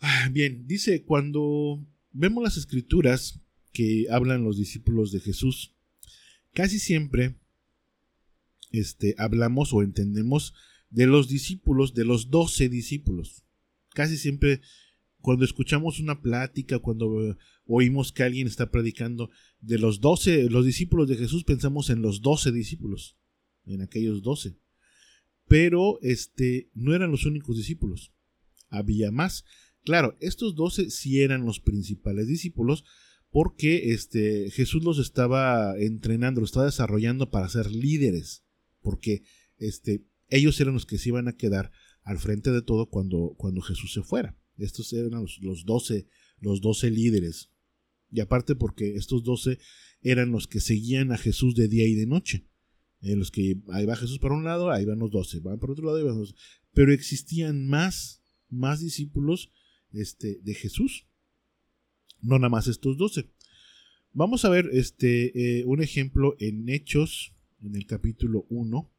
[0.00, 3.38] Ah, bien, dice, cuando vemos las escrituras
[3.74, 5.74] que hablan los discípulos de Jesús,
[6.54, 7.36] casi siempre
[8.70, 10.54] este, hablamos o entendemos
[10.88, 13.44] de los discípulos, de los doce discípulos.
[13.90, 14.62] Casi siempre
[15.20, 21.08] cuando escuchamos una plática, cuando oímos que alguien está predicando de los doce, los discípulos
[21.08, 23.18] de Jesús, pensamos en los doce discípulos,
[23.64, 24.56] en aquellos doce.
[25.48, 28.12] Pero este, no eran los únicos discípulos,
[28.68, 29.44] había más.
[29.84, 32.84] Claro, estos doce sí eran los principales discípulos,
[33.30, 38.44] porque este, Jesús los estaba entrenando, los estaba desarrollando para ser líderes,
[38.80, 39.22] porque
[39.58, 41.70] este, ellos eran los que se iban a quedar
[42.02, 44.36] al frente de todo cuando, cuando Jesús se fuera.
[44.58, 46.08] Estos eran los, doce,
[46.40, 47.50] los doce líderes.
[48.10, 49.58] Y aparte porque estos doce
[50.00, 52.46] eran los que seguían a Jesús de día y de noche.
[53.00, 55.70] En los que ahí va Jesús para un lado, ahí van los doce, van por
[55.70, 56.34] otro lado, ahí van los
[56.72, 59.52] Pero existían más, más discípulos
[59.92, 61.06] este, de Jesús.
[62.22, 63.30] No nada más estos doce.
[64.12, 68.90] Vamos a ver este, eh, un ejemplo en Hechos, en el capítulo 1.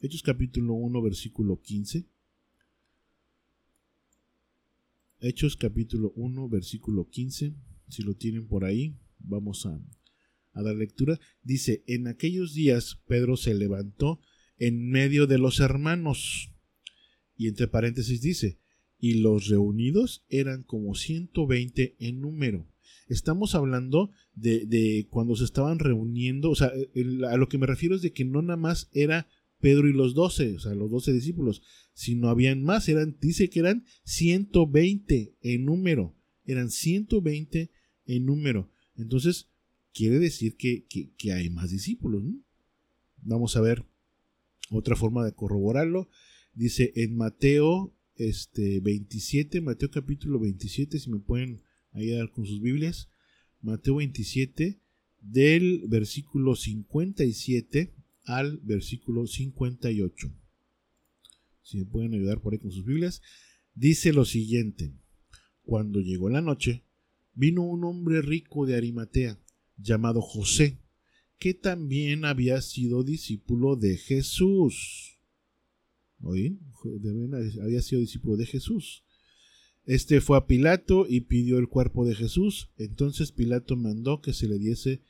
[0.00, 2.06] Hechos capítulo 1, versículo 15.
[5.24, 7.54] Hechos capítulo 1, versículo 15.
[7.88, 9.80] Si lo tienen por ahí, vamos a,
[10.52, 11.20] a dar lectura.
[11.44, 14.20] Dice, en aquellos días Pedro se levantó
[14.58, 16.50] en medio de los hermanos.
[17.36, 18.58] Y entre paréntesis dice,
[18.98, 22.68] y los reunidos eran como 120 en número.
[23.06, 26.72] Estamos hablando de, de cuando se estaban reuniendo, o sea,
[27.30, 29.28] a lo que me refiero es de que no nada más era
[29.62, 31.62] Pedro y los doce, o sea, los doce discípulos,
[31.94, 37.70] si no habían más, eran, dice que eran 120 en número, eran 120
[38.06, 38.72] en número.
[38.96, 39.48] Entonces,
[39.94, 40.84] quiere decir que,
[41.32, 42.24] hay más discípulos.
[43.18, 43.84] Vamos a ver
[44.68, 46.08] otra forma de corroborarlo.
[46.54, 53.08] Dice en Mateo este, 27, Mateo capítulo 27, si me pueden ayudar con sus Biblias.
[53.60, 54.80] Mateo 27,
[55.20, 60.32] del versículo 57 al versículo 58.
[61.62, 63.22] Si me pueden ayudar por ahí con sus Biblias.
[63.74, 64.92] Dice lo siguiente.
[65.62, 66.84] Cuando llegó la noche,
[67.34, 69.38] vino un hombre rico de Arimatea,
[69.76, 70.78] llamado José,
[71.38, 75.18] que también había sido discípulo de Jesús.
[76.20, 76.58] ¿Oí?
[77.62, 79.04] Había sido discípulo de Jesús.
[79.84, 82.70] Este fue a Pilato y pidió el cuerpo de Jesús.
[82.76, 85.02] Entonces Pilato mandó que se le diese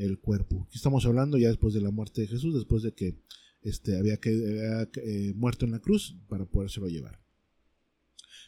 [0.00, 0.64] el cuerpo.
[0.66, 3.16] Aquí estamos hablando ya después de la muerte de Jesús, después de que
[3.62, 7.20] este, había, que, eh, muerto en la cruz para podérselo llevar.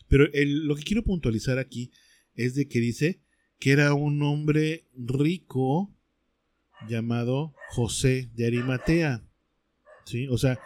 [0.08, 1.92] Pero lo que quiero puntualizar aquí
[2.34, 3.22] es de que dice
[3.58, 5.94] que era un hombre rico
[6.88, 9.24] llamado José de Arimatea.
[10.04, 10.26] ¿Sí?
[10.28, 10.58] O sea,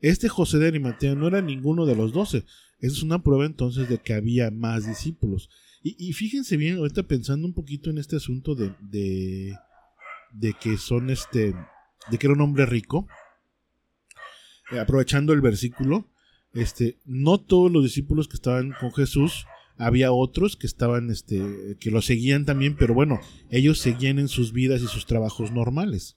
[0.00, 2.44] este José de Arimatea no era ninguno de los doce.
[2.78, 5.48] Eso es una prueba entonces de que había más discípulos.
[5.82, 9.54] Y, fíjense bien, ahorita pensando un poquito en este asunto de
[10.60, 11.54] que son este,
[12.10, 13.06] de que era un hombre rico,
[14.72, 16.10] eh, aprovechando el versículo,
[16.52, 21.90] este, no todos los discípulos que estaban con Jesús, había otros que estaban, este, que
[21.90, 23.20] lo seguían también, pero bueno,
[23.50, 26.16] ellos seguían en sus vidas y sus trabajos normales.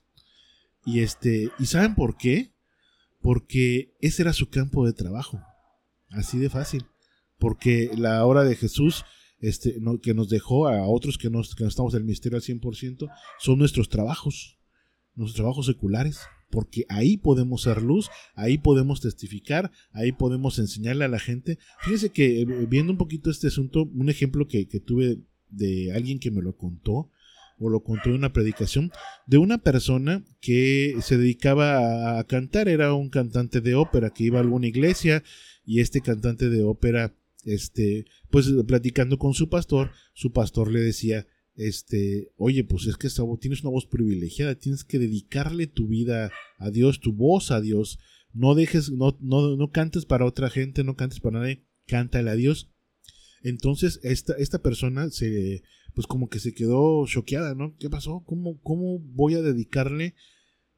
[0.86, 2.54] Y este, ¿y saben por qué?
[3.20, 5.42] Porque ese era su campo de trabajo.
[6.10, 6.86] Así de fácil.
[7.40, 9.04] Porque la hora de Jesús
[9.40, 12.44] este, que nos dejó a otros que no, que no estamos en el ministerio al
[12.44, 14.58] 100%, son nuestros trabajos,
[15.16, 16.20] nuestros trabajos seculares,
[16.50, 21.60] porque ahí podemos ser luz, ahí podemos testificar, ahí podemos enseñarle a la gente.
[21.82, 25.20] Fíjense que eh, viendo un poquito este asunto, un ejemplo que, que tuve
[25.50, 27.12] de alguien que me lo contó,
[27.60, 28.92] o lo contó en una predicación,
[29.26, 34.38] de una persona que se dedicaba a cantar, era un cantante de ópera que iba
[34.38, 35.24] a alguna iglesia
[35.66, 37.16] y este cantante de ópera
[37.48, 41.26] este, pues platicando con su pastor, su pastor le decía,
[41.56, 46.70] este, oye, pues es que tienes una voz privilegiada, tienes que dedicarle tu vida a
[46.72, 48.00] Dios, tu voz a Dios,
[48.34, 52.36] no dejes, no, no, no cantes para otra gente, no cantes para nadie, cántale a
[52.36, 52.70] Dios.
[53.44, 55.64] Entonces, esta, esta persona se,
[55.96, 57.78] pues como que se quedó choqueada, ¿no?
[57.78, 58.24] ¿Qué pasó?
[58.26, 60.16] ¿Cómo, cómo voy a dedicarle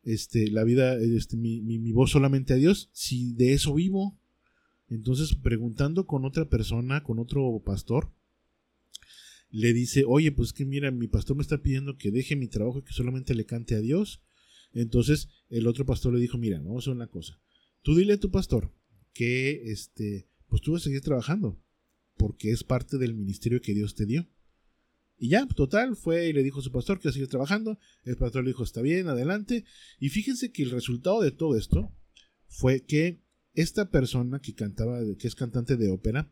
[0.04, 4.19] este, la vida, este, mi, mi voz solamente a Dios si de eso vivo?
[4.90, 8.12] Entonces, preguntando con otra persona, con otro pastor,
[9.52, 12.80] le dice, oye, pues que mira, mi pastor me está pidiendo que deje mi trabajo
[12.80, 14.22] y que solamente le cante a Dios.
[14.74, 17.40] Entonces, el otro pastor le dijo, mira, vamos a hacer una cosa.
[17.82, 18.74] Tú dile a tu pastor
[19.14, 21.60] que, este, pues tú vas a seguir trabajando,
[22.18, 24.28] porque es parte del ministerio que Dios te dio.
[25.18, 27.78] Y ya, total, fue y le dijo a su pastor que seguir trabajando.
[28.04, 29.66] El pastor le dijo, está bien, adelante.
[30.00, 31.94] Y fíjense que el resultado de todo esto
[32.48, 33.22] fue que
[33.62, 36.32] esta persona que cantaba, que es cantante de ópera,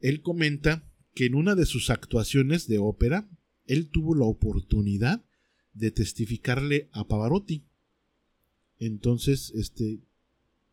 [0.00, 3.28] él comenta que en una de sus actuaciones de ópera,
[3.64, 5.24] él tuvo la oportunidad
[5.72, 7.66] de testificarle a Pavarotti.
[8.78, 10.00] Entonces, este,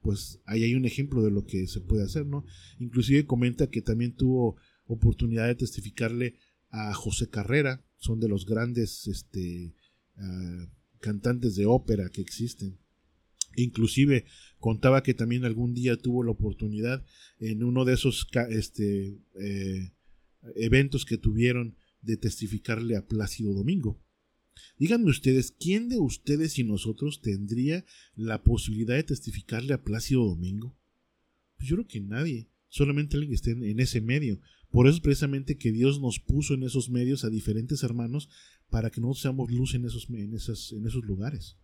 [0.01, 2.45] pues ahí hay un ejemplo de lo que se puede hacer, ¿no?
[2.80, 6.36] Inclusive comenta que también tuvo oportunidad de testificarle
[6.69, 9.74] a José Carrera, son de los grandes este,
[10.17, 10.67] ah,
[10.99, 12.78] cantantes de ópera que existen.
[13.56, 14.26] Inclusive
[14.60, 17.06] contaba que también algún día tuvo la oportunidad
[17.39, 19.91] en uno de esos este, eh,
[20.56, 24.01] eventos que tuvieron de testificarle a Plácido Domingo.
[24.78, 27.86] Díganme ustedes, ¿quién de ustedes y nosotros tendría
[28.16, 30.78] la posibilidad de testificarle a Plácido Domingo?
[31.58, 34.39] Pues yo creo que nadie, solamente alguien que esté en, ese medio.
[34.70, 38.30] Por eso es precisamente que Dios nos puso en esos medios a diferentes hermanos
[38.70, 41.58] para que no seamos luz en esos, en en esos lugares.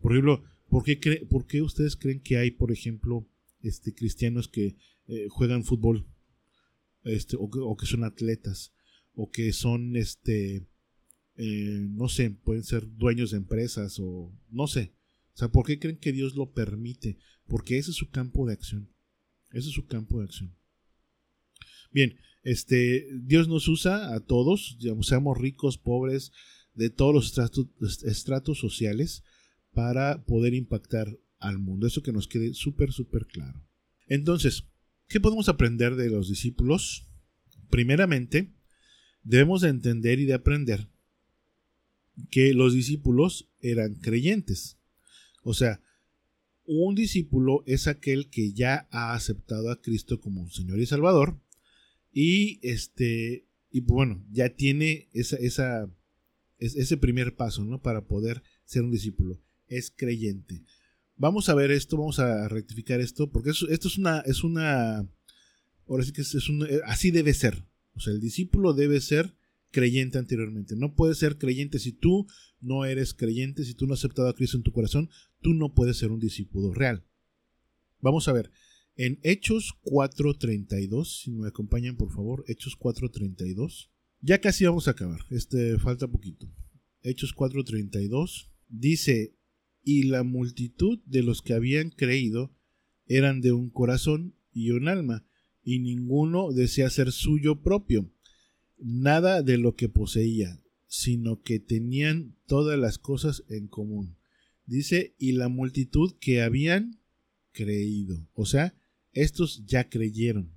[0.00, 0.42] Por ejemplo,
[0.74, 5.62] ¿por qué, ¿por qué, ustedes creen que hay, por ejemplo, este, cristianos que eh, juegan
[5.62, 6.04] fútbol
[7.04, 8.74] este, o, que son atletas
[9.12, 10.66] o que son este,
[11.36, 14.96] eh, no sé, pueden ser dueños de empresas o no sé.
[15.34, 17.18] O sea, ¿por qué creen que Dios lo permite?
[17.46, 18.92] Porque ese es su campo de acción.
[19.52, 20.56] Ese es su campo de acción.
[21.92, 26.32] Bien, este, Dios nos usa a todos, digamos, seamos ricos, pobres,
[26.74, 27.14] de todos
[27.78, 29.22] los estratos sociales,
[29.74, 31.86] para poder impactar al mundo.
[31.86, 33.62] Eso que nos quede súper, súper claro.
[34.06, 34.64] Entonces,
[35.08, 37.06] ¿qué podemos aprender de los discípulos?
[37.70, 38.54] Primeramente,
[39.22, 40.88] debemos de entender y de aprender
[42.30, 44.78] que los discípulos eran creyentes.
[45.42, 45.80] O sea,
[46.66, 51.38] un discípulo es aquel que ya ha aceptado a Cristo como Señor y Salvador
[52.12, 55.90] y este y bueno, ya tiene esa
[56.58, 57.82] ese primer paso, ¿no?
[57.82, 59.43] Para poder ser un discípulo.
[59.66, 60.62] Es creyente.
[61.16, 65.08] Vamos a ver esto, vamos a rectificar esto, porque esto, es una, es una,
[65.88, 67.64] ahora sí que es, un, así debe ser.
[67.94, 69.34] O sea, el discípulo debe ser
[69.70, 70.76] creyente anteriormente.
[70.76, 72.26] No puedes ser creyente si tú
[72.60, 75.10] no eres creyente, si tú no has aceptado a Cristo en tu corazón,
[75.40, 77.04] tú no puedes ser un discípulo real.
[78.00, 78.50] Vamos a ver,
[78.96, 83.90] en Hechos 4.32, si me acompañan por favor, Hechos 4.32.
[84.20, 86.46] Ya casi vamos a acabar, este falta poquito.
[87.02, 89.34] Hechos 4.32 dice,
[89.84, 92.56] y la multitud de los que habían creído
[93.06, 95.26] eran de un corazón y un alma,
[95.62, 98.10] y ninguno desea ser suyo propio
[98.78, 104.16] nada de lo que poseía, sino que tenían todas las cosas en común.
[104.66, 107.00] Dice, y la multitud que habían
[107.52, 108.28] creído.
[108.34, 108.74] O sea,
[109.12, 110.54] estos ya creyeron.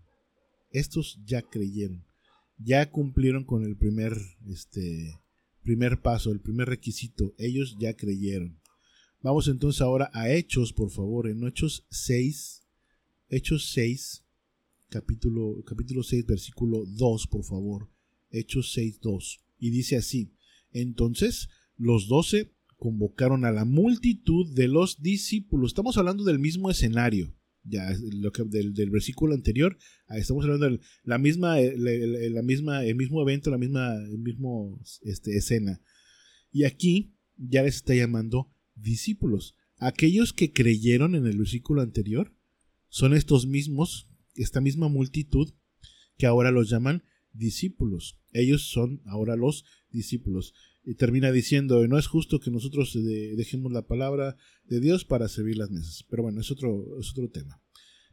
[0.71, 2.05] Estos ya creyeron.
[2.57, 4.17] Ya cumplieron con el primer,
[4.49, 5.13] este,
[5.61, 7.35] primer paso, el primer requisito.
[7.37, 8.59] Ellos ya creyeron.
[9.21, 12.67] Vamos entonces ahora a Hechos, por favor, en Hechos 6,
[13.29, 14.23] Hechos 6,
[14.89, 17.89] capítulo, capítulo 6, versículo 2, por favor.
[18.29, 19.39] Hechos 6.2.
[19.57, 20.35] Y dice así,
[20.71, 25.71] entonces los doce convocaron a la multitud de los discípulos.
[25.71, 27.33] Estamos hablando del mismo escenario.
[27.63, 29.77] Ya, lo que, del, versículo anterior,
[30.09, 34.79] estamos hablando de la misma, eh, la, misma, el mismo evento, la misma, el mismo
[35.01, 35.81] este, escena.
[36.51, 39.55] Y aquí ya les está llamando discípulos.
[39.77, 42.33] Aquellos que creyeron en el versículo anterior
[42.89, 45.53] son estos mismos, esta misma multitud
[46.17, 47.03] que ahora los llaman
[47.33, 48.19] discípulos.
[48.33, 50.53] Ellos son ahora los discípulos.
[50.83, 55.57] Y termina diciendo, no es justo que nosotros dejemos la palabra de Dios para servir
[55.57, 56.05] las mesas.
[56.09, 57.61] Pero bueno, es otro, es otro tema.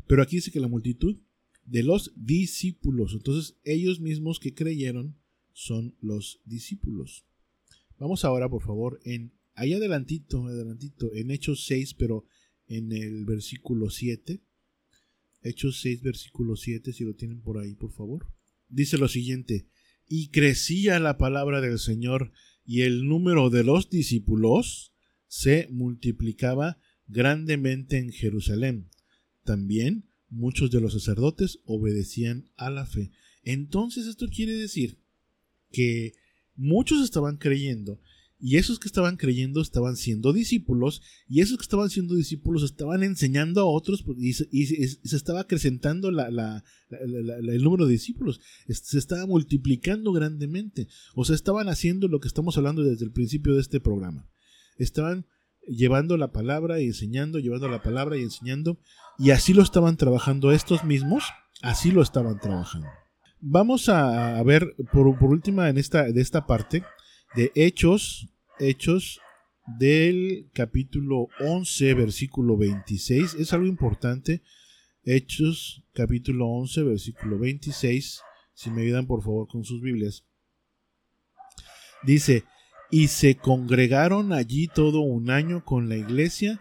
[0.06, 1.16] Pero aquí dice que la multitud
[1.64, 5.16] de los discípulos, entonces ellos mismos que creyeron
[5.52, 7.24] son los discípulos.
[7.98, 12.26] Vamos ahora, por favor, en ahí adelantito, adelantito, en Hechos 6, pero
[12.66, 14.40] en el versículo 7.
[15.42, 18.26] Hechos 6, versículo 7, si lo tienen por ahí, por favor
[18.74, 19.66] dice lo siguiente,
[20.07, 22.32] y crecía la palabra del Señor
[22.66, 24.92] y el número de los discípulos
[25.26, 28.90] se multiplicaba grandemente en Jerusalén.
[29.44, 33.12] También muchos de los sacerdotes obedecían a la fe.
[33.42, 34.98] Entonces esto quiere decir
[35.70, 36.14] que
[36.55, 38.00] muchos estaban creyendo
[38.47, 43.03] y esos que estaban creyendo estaban siendo discípulos, y esos que estaban siendo discípulos estaban
[43.03, 50.12] enseñando a otros, pues, y se, estaba acrecentando el número de discípulos, se estaba multiplicando
[50.12, 50.88] grandemente.
[51.14, 54.28] O sea, estaban haciendo lo que estamos hablando desde el principio de este programa.
[54.76, 55.24] Estaban
[55.66, 58.78] llevando la palabra y enseñando, llevando la palabra y enseñando,
[59.18, 61.24] y así lo estaban trabajando estos mismos,
[61.62, 62.88] así lo estaban trabajando.
[63.40, 66.82] Vamos a, ver por, por última en esta, de esta parte
[67.34, 68.28] de Hechos
[68.61, 69.20] Hechos
[69.66, 73.34] del capítulo 11, versículo 26.
[73.34, 74.42] Es algo importante.
[75.02, 78.20] Hechos capítulo 11, versículo 26.
[78.55, 80.24] Si me ayudan por favor con sus Biblias.
[82.05, 82.44] Dice,
[82.90, 86.61] y se congregaron allí todo un año con la iglesia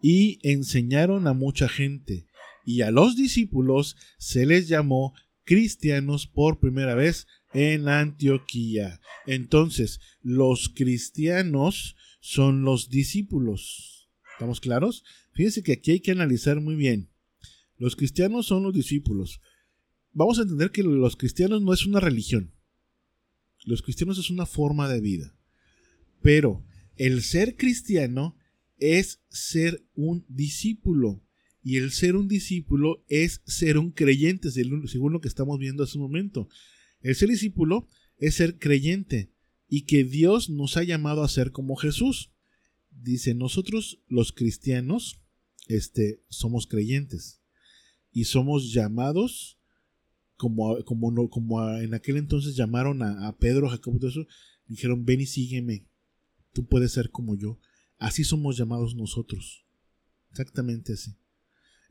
[0.00, 2.26] y enseñaron a mucha gente.
[2.64, 5.12] Y a los discípulos se les llamó
[5.44, 9.00] cristianos por primera vez en Antioquía.
[9.26, 14.10] Entonces, los cristianos son los discípulos.
[14.32, 15.04] ¿Estamos claros?
[15.32, 17.10] Fíjense que aquí hay que analizar muy bien.
[17.78, 19.40] Los cristianos son los discípulos.
[20.12, 22.52] Vamos a entender que los cristianos no es una religión.
[23.64, 25.36] Los cristianos es una forma de vida.
[26.22, 26.64] Pero
[26.96, 28.36] el ser cristiano
[28.78, 31.22] es ser un discípulo.
[31.62, 35.98] Y el ser un discípulo es ser un creyente, según lo que estamos viendo hace
[35.98, 36.48] un momento.
[37.04, 37.86] El ser discípulo
[38.16, 39.30] es ser creyente
[39.68, 42.32] y que Dios nos ha llamado a ser como Jesús.
[42.90, 45.20] Dice, nosotros los cristianos
[45.68, 47.42] este, somos creyentes
[48.10, 49.58] y somos llamados
[50.38, 54.26] como, como, en aquel entonces llamaron a, Pedro, a Jacobo, todo eso,
[54.66, 55.86] dijeron, ven y sígueme,
[56.54, 57.60] tú puedes ser como yo.
[57.98, 59.66] Así somos llamados nosotros.
[60.30, 61.16] Exactamente así.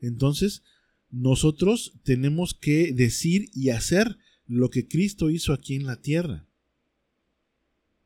[0.00, 0.64] Entonces,
[1.08, 6.46] nosotros tenemos que decir y hacer lo que Cristo hizo aquí en la tierra.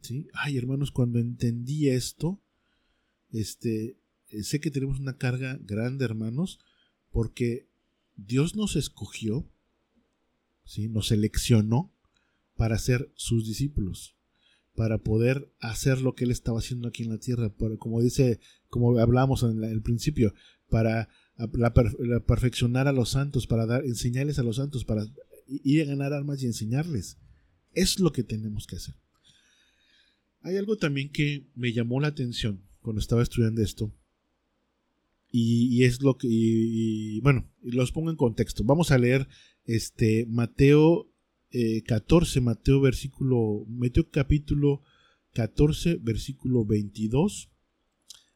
[0.00, 0.28] ¿Sí?
[0.32, 2.40] Ay, hermanos, cuando entendí esto,
[3.30, 6.60] este, eh, sé que tenemos una carga grande, hermanos,
[7.10, 7.68] porque
[8.16, 9.48] Dios nos escogió,
[10.64, 10.88] ¿sí?
[10.88, 11.92] nos seleccionó
[12.56, 14.16] para ser sus discípulos,
[14.74, 18.98] para poder hacer lo que Él estaba haciendo aquí en la tierra, como dice, como
[18.98, 20.34] hablamos en el principio,
[20.68, 21.08] para
[22.26, 25.04] perfeccionar a los santos, para dar, enseñarles a los santos, para
[25.48, 27.18] ir a ganar armas y enseñarles.
[27.72, 28.94] Es lo que tenemos que hacer.
[30.42, 33.92] Hay algo también que me llamó la atención cuando estaba estudiando esto,
[35.30, 38.64] y, es lo que, bueno, los pongo en contexto.
[38.64, 39.28] Vamos a leer
[39.64, 41.12] este Mateo
[41.86, 44.82] 14, eh, Mateo versículo, Mateo capítulo
[45.34, 47.50] 14, versículo 22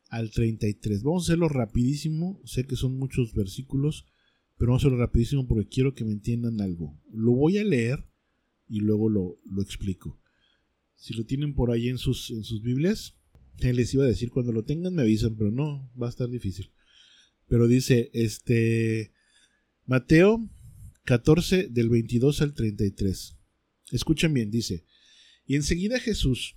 [0.08, 1.02] al 33.
[1.02, 2.40] Vamos a hacerlo rapidísimo.
[2.44, 4.06] Sé que son muchos versículos,
[4.62, 6.96] pero vamos a hacerlo rapidísimo porque quiero que me entiendan algo.
[7.12, 8.04] Lo voy a leer
[8.68, 10.20] y luego lo, lo explico.
[10.94, 13.16] Si lo tienen por ahí en sus, en sus Biblias,
[13.58, 16.70] les iba a decir cuando lo tengan me avisan, pero no, va a estar difícil.
[17.48, 19.12] Pero dice, este,
[19.84, 20.48] Mateo
[21.06, 23.36] 14 del 22 al 33.
[23.90, 24.84] Escuchen bien, dice,
[25.44, 26.54] y enseguida Jesús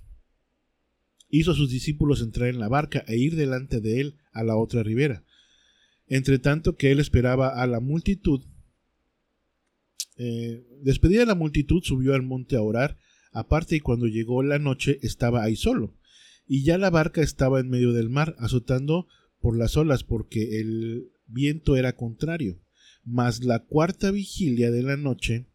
[1.28, 4.58] hizo a sus discípulos entrar en la barca e ir delante de él a la
[4.58, 5.25] otra ribera.
[6.08, 8.43] Entre tanto que él esperaba a la multitud,
[10.18, 12.97] eh, despedida de la multitud, subió al monte a orar,
[13.32, 15.97] aparte y cuando llegó la noche estaba ahí solo,
[16.47, 19.08] y ya la barca estaba en medio del mar, azotando
[19.39, 22.62] por las olas porque el viento era contrario.
[23.03, 25.47] Mas la cuarta vigilia de la noche,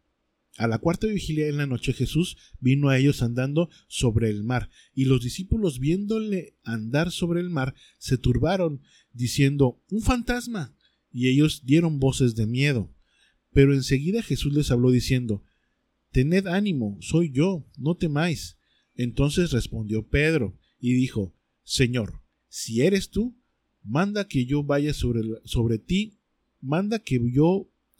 [0.57, 4.69] a la cuarta vigilia de la noche Jesús vino a ellos andando sobre el mar,
[4.93, 8.81] y los discípulos viéndole andar sobre el mar se turbaron,
[9.13, 10.75] diciendo Un fantasma.
[11.13, 12.93] y ellos dieron voces de miedo.
[13.51, 15.43] Pero enseguida Jesús les habló diciendo
[16.11, 18.57] Tened ánimo, soy yo, no temáis.
[18.95, 21.33] Entonces respondió Pedro, y dijo
[21.63, 23.37] Señor, si eres tú,
[23.83, 26.19] manda que yo vaya sobre, sobre ti,
[26.59, 27.70] manda que yo,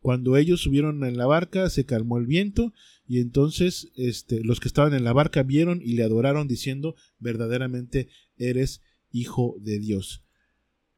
[0.00, 2.72] Cuando ellos subieron en la barca, se calmó el viento
[3.06, 8.08] y entonces este, los que estaban en la barca vieron y le adoraron diciendo, verdaderamente
[8.36, 10.24] eres hijo de Dios.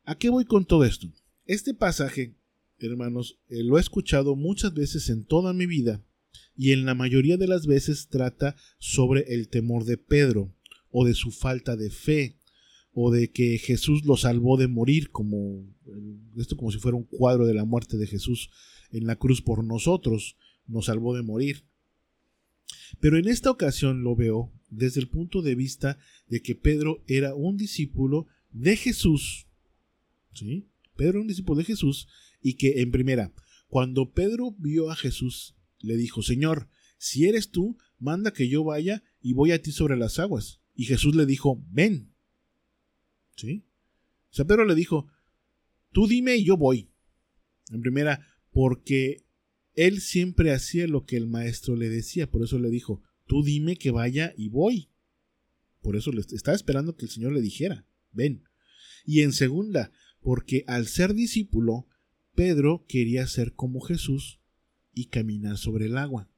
[0.04, 1.08] ¿A qué voy con todo esto?
[1.46, 2.34] Este pasaje,
[2.78, 6.04] hermanos, eh, lo he escuchado muchas veces en toda mi vida
[6.56, 10.54] y en la mayoría de las veces trata sobre el temor de Pedro
[10.90, 12.36] o de su falta de fe
[12.92, 15.64] o de que Jesús lo salvó de morir como
[16.36, 18.50] esto como si fuera un cuadro de la muerte de Jesús
[18.92, 20.36] en la cruz por nosotros,
[20.66, 21.64] nos salvó de morir.
[23.00, 27.34] Pero en esta ocasión lo veo desde el punto de vista de que Pedro era
[27.34, 29.46] un discípulo de Jesús.
[30.32, 30.68] ¿Sí?
[30.96, 32.08] Pedro era un discípulo de Jesús
[32.42, 33.32] y que en primera,
[33.68, 36.68] cuando Pedro vio a Jesús, le dijo, Señor,
[36.98, 40.60] si eres tú, manda que yo vaya y voy a ti sobre las aguas.
[40.74, 42.12] Y Jesús le dijo, ven.
[43.36, 43.64] ¿Sí?
[44.30, 45.08] O sea, Pedro le dijo,
[45.92, 46.90] tú dime y yo voy.
[47.70, 49.24] En primera, porque
[49.74, 53.76] él siempre hacía lo que el maestro le decía, por eso le dijo, tú dime
[53.76, 54.88] que vaya y voy.
[55.80, 58.44] Por eso estaba esperando que el Señor le dijera, ven.
[59.06, 61.86] Y en segunda, porque al ser discípulo,
[62.34, 64.40] Pedro quería ser como Jesús
[64.94, 66.28] y caminar sobre el agua.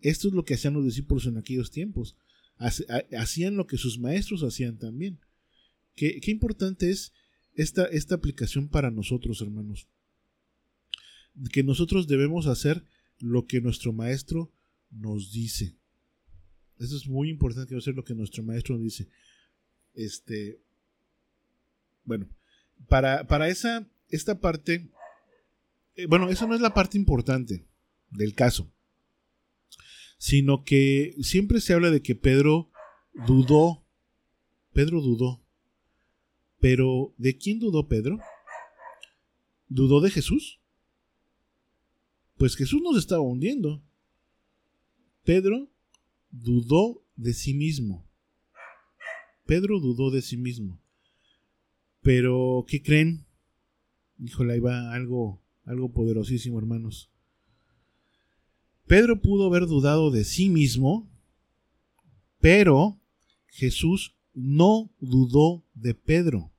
[0.00, 2.16] Esto es lo que hacían los discípulos en aquellos tiempos.
[2.58, 5.20] Hacían lo que sus maestros hacían también.
[5.94, 7.12] Qué, importante es
[7.54, 9.88] esta, esta aplicación para nosotros, hermanos.
[11.52, 12.84] Que nosotros debemos hacer
[13.18, 14.50] lo que nuestro maestro
[14.90, 15.76] nos dice.
[16.78, 19.08] Eso es muy importante hacer lo que nuestro maestro nos dice.
[19.94, 20.60] Este,
[22.04, 22.28] bueno,
[22.88, 24.88] para, para esa, esta parte,
[25.96, 27.66] eh, bueno, eso no es la parte importante
[28.10, 28.70] del caso,
[30.18, 32.70] sino que siempre se habla de que Pedro
[33.26, 33.84] dudó,
[34.72, 35.42] Pedro dudó,
[36.60, 38.18] pero ¿de quién dudó Pedro?
[39.68, 40.60] ¿Dudó de Jesús?
[42.38, 43.82] Pues Jesús nos estaba hundiendo.
[45.24, 45.68] Pedro
[46.30, 48.08] dudó de sí mismo.
[49.44, 50.80] Pedro dudó de sí mismo.
[52.00, 53.26] Pero, ¿qué creen?
[54.18, 57.10] Híjole, ahí va algo, algo poderosísimo, hermanos.
[58.86, 61.10] Pedro pudo haber dudado de sí mismo,
[62.40, 63.00] pero
[63.48, 66.52] Jesús no dudó de Pedro,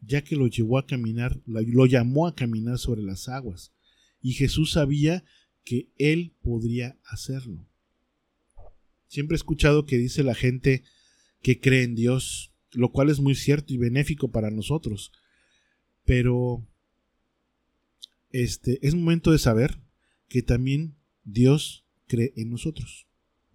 [0.00, 3.72] ya que lo llevó a caminar, lo llamó a caminar sobre las aguas.
[4.22, 5.24] Y Jesús sabía
[5.64, 7.68] que él podría hacerlo.
[9.08, 10.84] Siempre he escuchado que dice la gente
[11.42, 15.12] que cree en Dios, lo cual es muy cierto y benéfico para nosotros.
[16.04, 16.66] Pero
[18.30, 19.82] este es momento de saber
[20.28, 23.06] que también Dios cree en nosotros.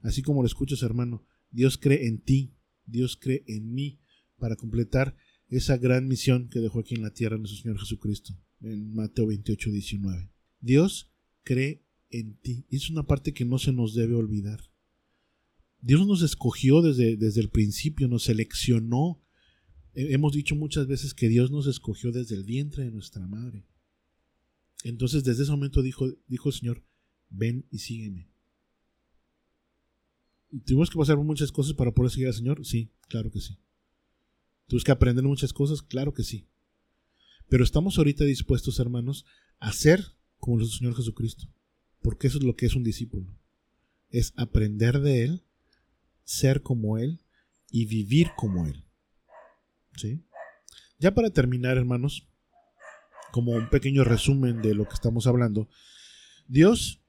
[0.01, 2.53] Así como lo escuchas, hermano, Dios cree en ti,
[2.85, 3.99] Dios cree en mí
[4.37, 5.15] para completar
[5.49, 9.71] esa gran misión que dejó aquí en la tierra nuestro Señor Jesucristo, en Mateo 28,
[9.71, 10.36] 19.
[10.59, 11.11] Dios
[11.43, 12.65] cree en ti.
[12.69, 14.61] Es una parte que no se nos debe olvidar.
[15.81, 19.21] Dios nos escogió desde, desde el principio, nos seleccionó.
[19.93, 23.65] Hemos dicho muchas veces que Dios nos escogió desde el vientre de nuestra madre.
[24.83, 26.83] Entonces desde ese momento dijo, dijo el Señor,
[27.29, 28.29] ven y sígueme.
[30.65, 32.65] ¿Tuvimos que pasar muchas cosas para poder seguir al Señor?
[32.65, 33.59] Sí, claro que sí.
[34.67, 35.81] ¿Tuvimos que aprender muchas cosas?
[35.81, 36.47] Claro que sí.
[37.49, 39.25] Pero estamos ahorita dispuestos, hermanos,
[39.59, 40.16] a ser
[40.47, 41.45] como el Señor Jesucristo.
[42.01, 43.35] Porque eso es lo que es un discípulo.
[44.09, 45.43] Es aprender de Él
[46.23, 47.19] ser como Él
[47.69, 48.85] y vivir como Él.
[49.97, 50.23] ¿Sí?
[50.99, 52.29] Ya para terminar, hermanos,
[53.33, 55.67] como un pequeño resumen de lo que estamos hablando,
[56.47, 57.01] Dios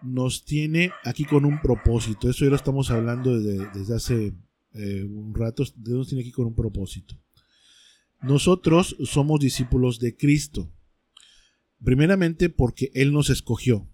[0.00, 2.30] nos tiene aquí con un propósito.
[2.30, 4.32] Eso ya lo estamos hablando desde, hace
[4.72, 5.62] eh, un rato.
[5.76, 7.20] Dios nos tiene aquí con un propósito.
[8.22, 10.72] Nosotros somos discípulos de Cristo.
[11.82, 13.88] Primeramente porque Él nos escogió.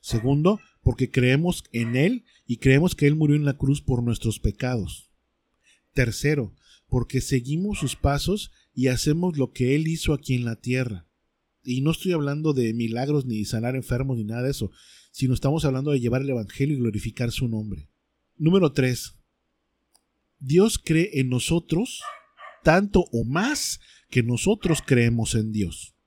[0.00, 4.38] Segundo, porque creemos en Él y creemos que Él murió en la cruz por nuestros
[4.38, 5.10] pecados.
[5.92, 6.54] Tercero,
[6.88, 11.06] porque seguimos sus pasos y hacemos lo que Él hizo aquí en la tierra.
[11.62, 14.70] Y no estoy hablando de milagros ni sanar enfermos ni nada de eso,
[15.10, 17.90] sino estamos hablando de llevar el Evangelio y glorificar su nombre.
[18.36, 19.16] Número tres,
[20.38, 22.00] Dios cree en nosotros
[22.62, 25.97] tanto o más que nosotros creemos en Dios.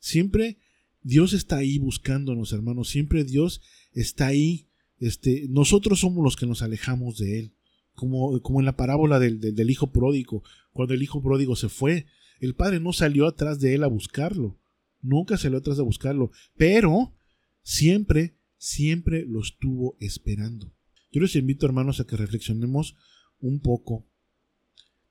[0.00, 0.58] Siempre
[1.02, 2.88] Dios está ahí buscándonos, hermanos.
[2.88, 4.66] Siempre Dios está ahí.
[4.98, 7.54] Este, nosotros somos los que nos alejamos de Él.
[7.94, 10.42] Como, como en la parábola del, del, hijo pródigo.
[10.72, 12.06] Cuando el hijo pródigo se fue,
[12.40, 14.58] el padre no salió atrás de él a buscarlo.
[15.02, 16.30] Nunca salió atrás de buscarlo.
[16.56, 17.14] Pero
[17.62, 20.72] siempre, siempre lo estuvo esperando.
[21.12, 22.96] Yo les invito, hermanos, a que reflexionemos
[23.38, 24.06] un poco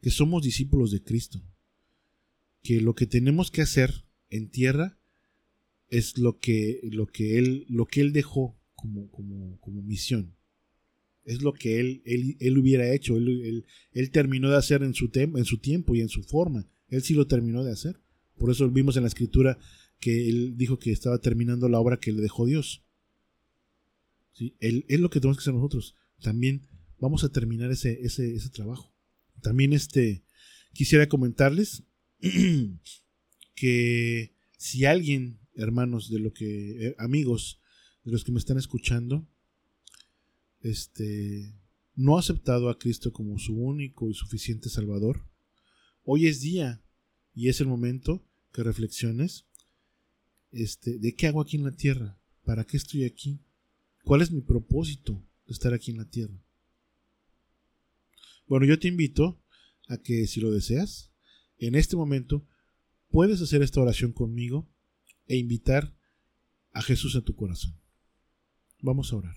[0.02, 1.44] que somos discípulos de Cristo.
[2.64, 4.97] Que lo que tenemos que hacer en tierra
[5.89, 10.36] es lo que, lo que, él, lo que él dejó como, como, misión.
[11.25, 12.01] Es lo que él,
[12.39, 13.17] él, hubiera hecho.
[13.17, 16.67] Él, él, terminó de hacer en su, en su tiempo y en su forma.
[16.88, 17.99] Él sí lo terminó de hacer.
[18.38, 19.57] Por eso vimos en la escritura
[19.99, 22.84] que él dijo que estaba terminando la obra que le dejó Dios.
[24.34, 24.55] ¿Sí?
[24.59, 25.95] Él, es lo que tenemos que hacer nosotros.
[26.21, 26.67] También
[26.99, 28.93] vamos a terminar ese, ese, ese trabajo.
[29.41, 30.23] También este,
[30.73, 31.84] quisiera comentarles
[33.60, 37.60] que si alguien hermanos, de lo que, eh, amigos,
[38.03, 39.28] de los que me están escuchando,
[40.62, 41.53] este,
[41.95, 45.28] no ha aceptado a Cristo como su único y suficiente Salvador,
[46.03, 46.82] hoy es día
[47.34, 49.45] y es el momento que reflexiones
[50.51, 53.41] este, de qué hago aquí en la tierra, para qué estoy aquí,
[54.03, 56.41] cuál es mi propósito de estar aquí en la tierra.
[58.47, 59.39] Bueno, yo te invito
[59.88, 61.12] a que si lo deseas,
[61.57, 62.47] en este momento
[63.10, 64.68] puedes hacer esta oración conmigo
[65.28, 65.95] e invitar
[66.72, 67.80] a Jesús a tu corazón.
[68.82, 69.36] Vamos a orar.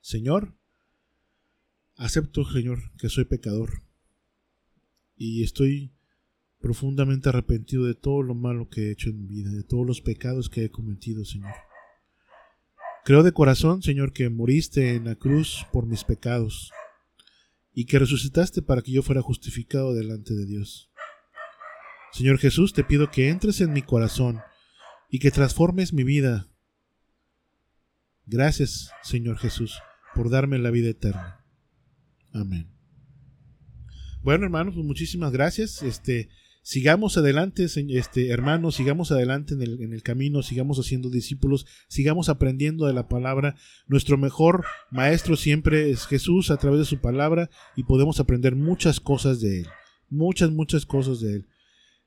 [0.00, 0.56] Señor,
[1.96, 3.82] acepto, Señor, que soy pecador
[5.16, 5.92] y estoy
[6.60, 10.00] profundamente arrepentido de todo lo malo que he hecho en mi vida, de todos los
[10.00, 11.52] pecados que he cometido, Señor.
[13.04, 16.70] Creo de corazón, Señor, que moriste en la cruz por mis pecados
[17.74, 20.91] y que resucitaste para que yo fuera justificado delante de Dios.
[22.12, 24.40] Señor Jesús, te pido que entres en mi corazón
[25.10, 26.48] y que transformes mi vida.
[28.26, 29.78] Gracias, Señor Jesús,
[30.14, 31.44] por darme la vida eterna.
[32.32, 32.70] Amén.
[34.22, 35.82] Bueno, hermanos, pues muchísimas gracias.
[35.82, 36.28] Este,
[36.62, 42.28] sigamos adelante, este, hermanos, sigamos adelante en el, en el, camino, sigamos haciendo discípulos, sigamos
[42.28, 43.56] aprendiendo de la palabra.
[43.86, 49.00] Nuestro mejor maestro siempre es Jesús a través de su palabra y podemos aprender muchas
[49.00, 49.66] cosas de él.
[50.08, 51.46] Muchas, muchas cosas de él.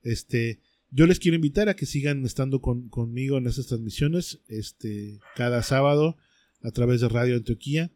[0.06, 5.20] Este, yo les quiero invitar a que sigan estando con, conmigo en estas transmisiones, este,
[5.36, 6.16] cada sábado
[6.62, 7.92] a través de Radio Antioquía.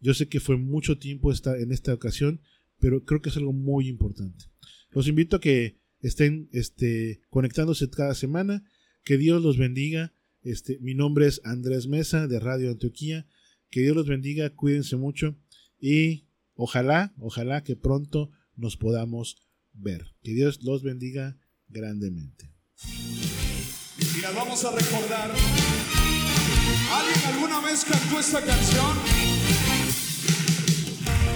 [0.00, 2.42] Yo sé que fue mucho tiempo esta, en esta ocasión,
[2.78, 4.44] pero creo que es algo muy importante.
[4.90, 8.64] Los invito a que estén este, conectándose cada semana.
[9.04, 10.12] Que Dios los bendiga.
[10.42, 13.26] Este, mi nombre es Andrés Mesa de Radio Antioquía.
[13.70, 15.36] Que Dios los bendiga, cuídense mucho
[15.80, 20.14] y ojalá, ojalá que pronto nos podamos ver.
[20.22, 21.38] Que Dios los bendiga
[21.72, 22.50] grandemente.
[24.14, 25.30] Mira, vamos a recordar.
[26.92, 28.98] ¿Alguien alguna vez cantó esta canción?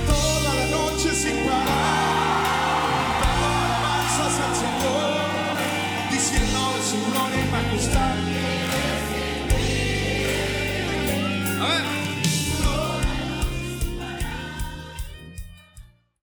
[0.07, 2.36] Toda la noche sin parar.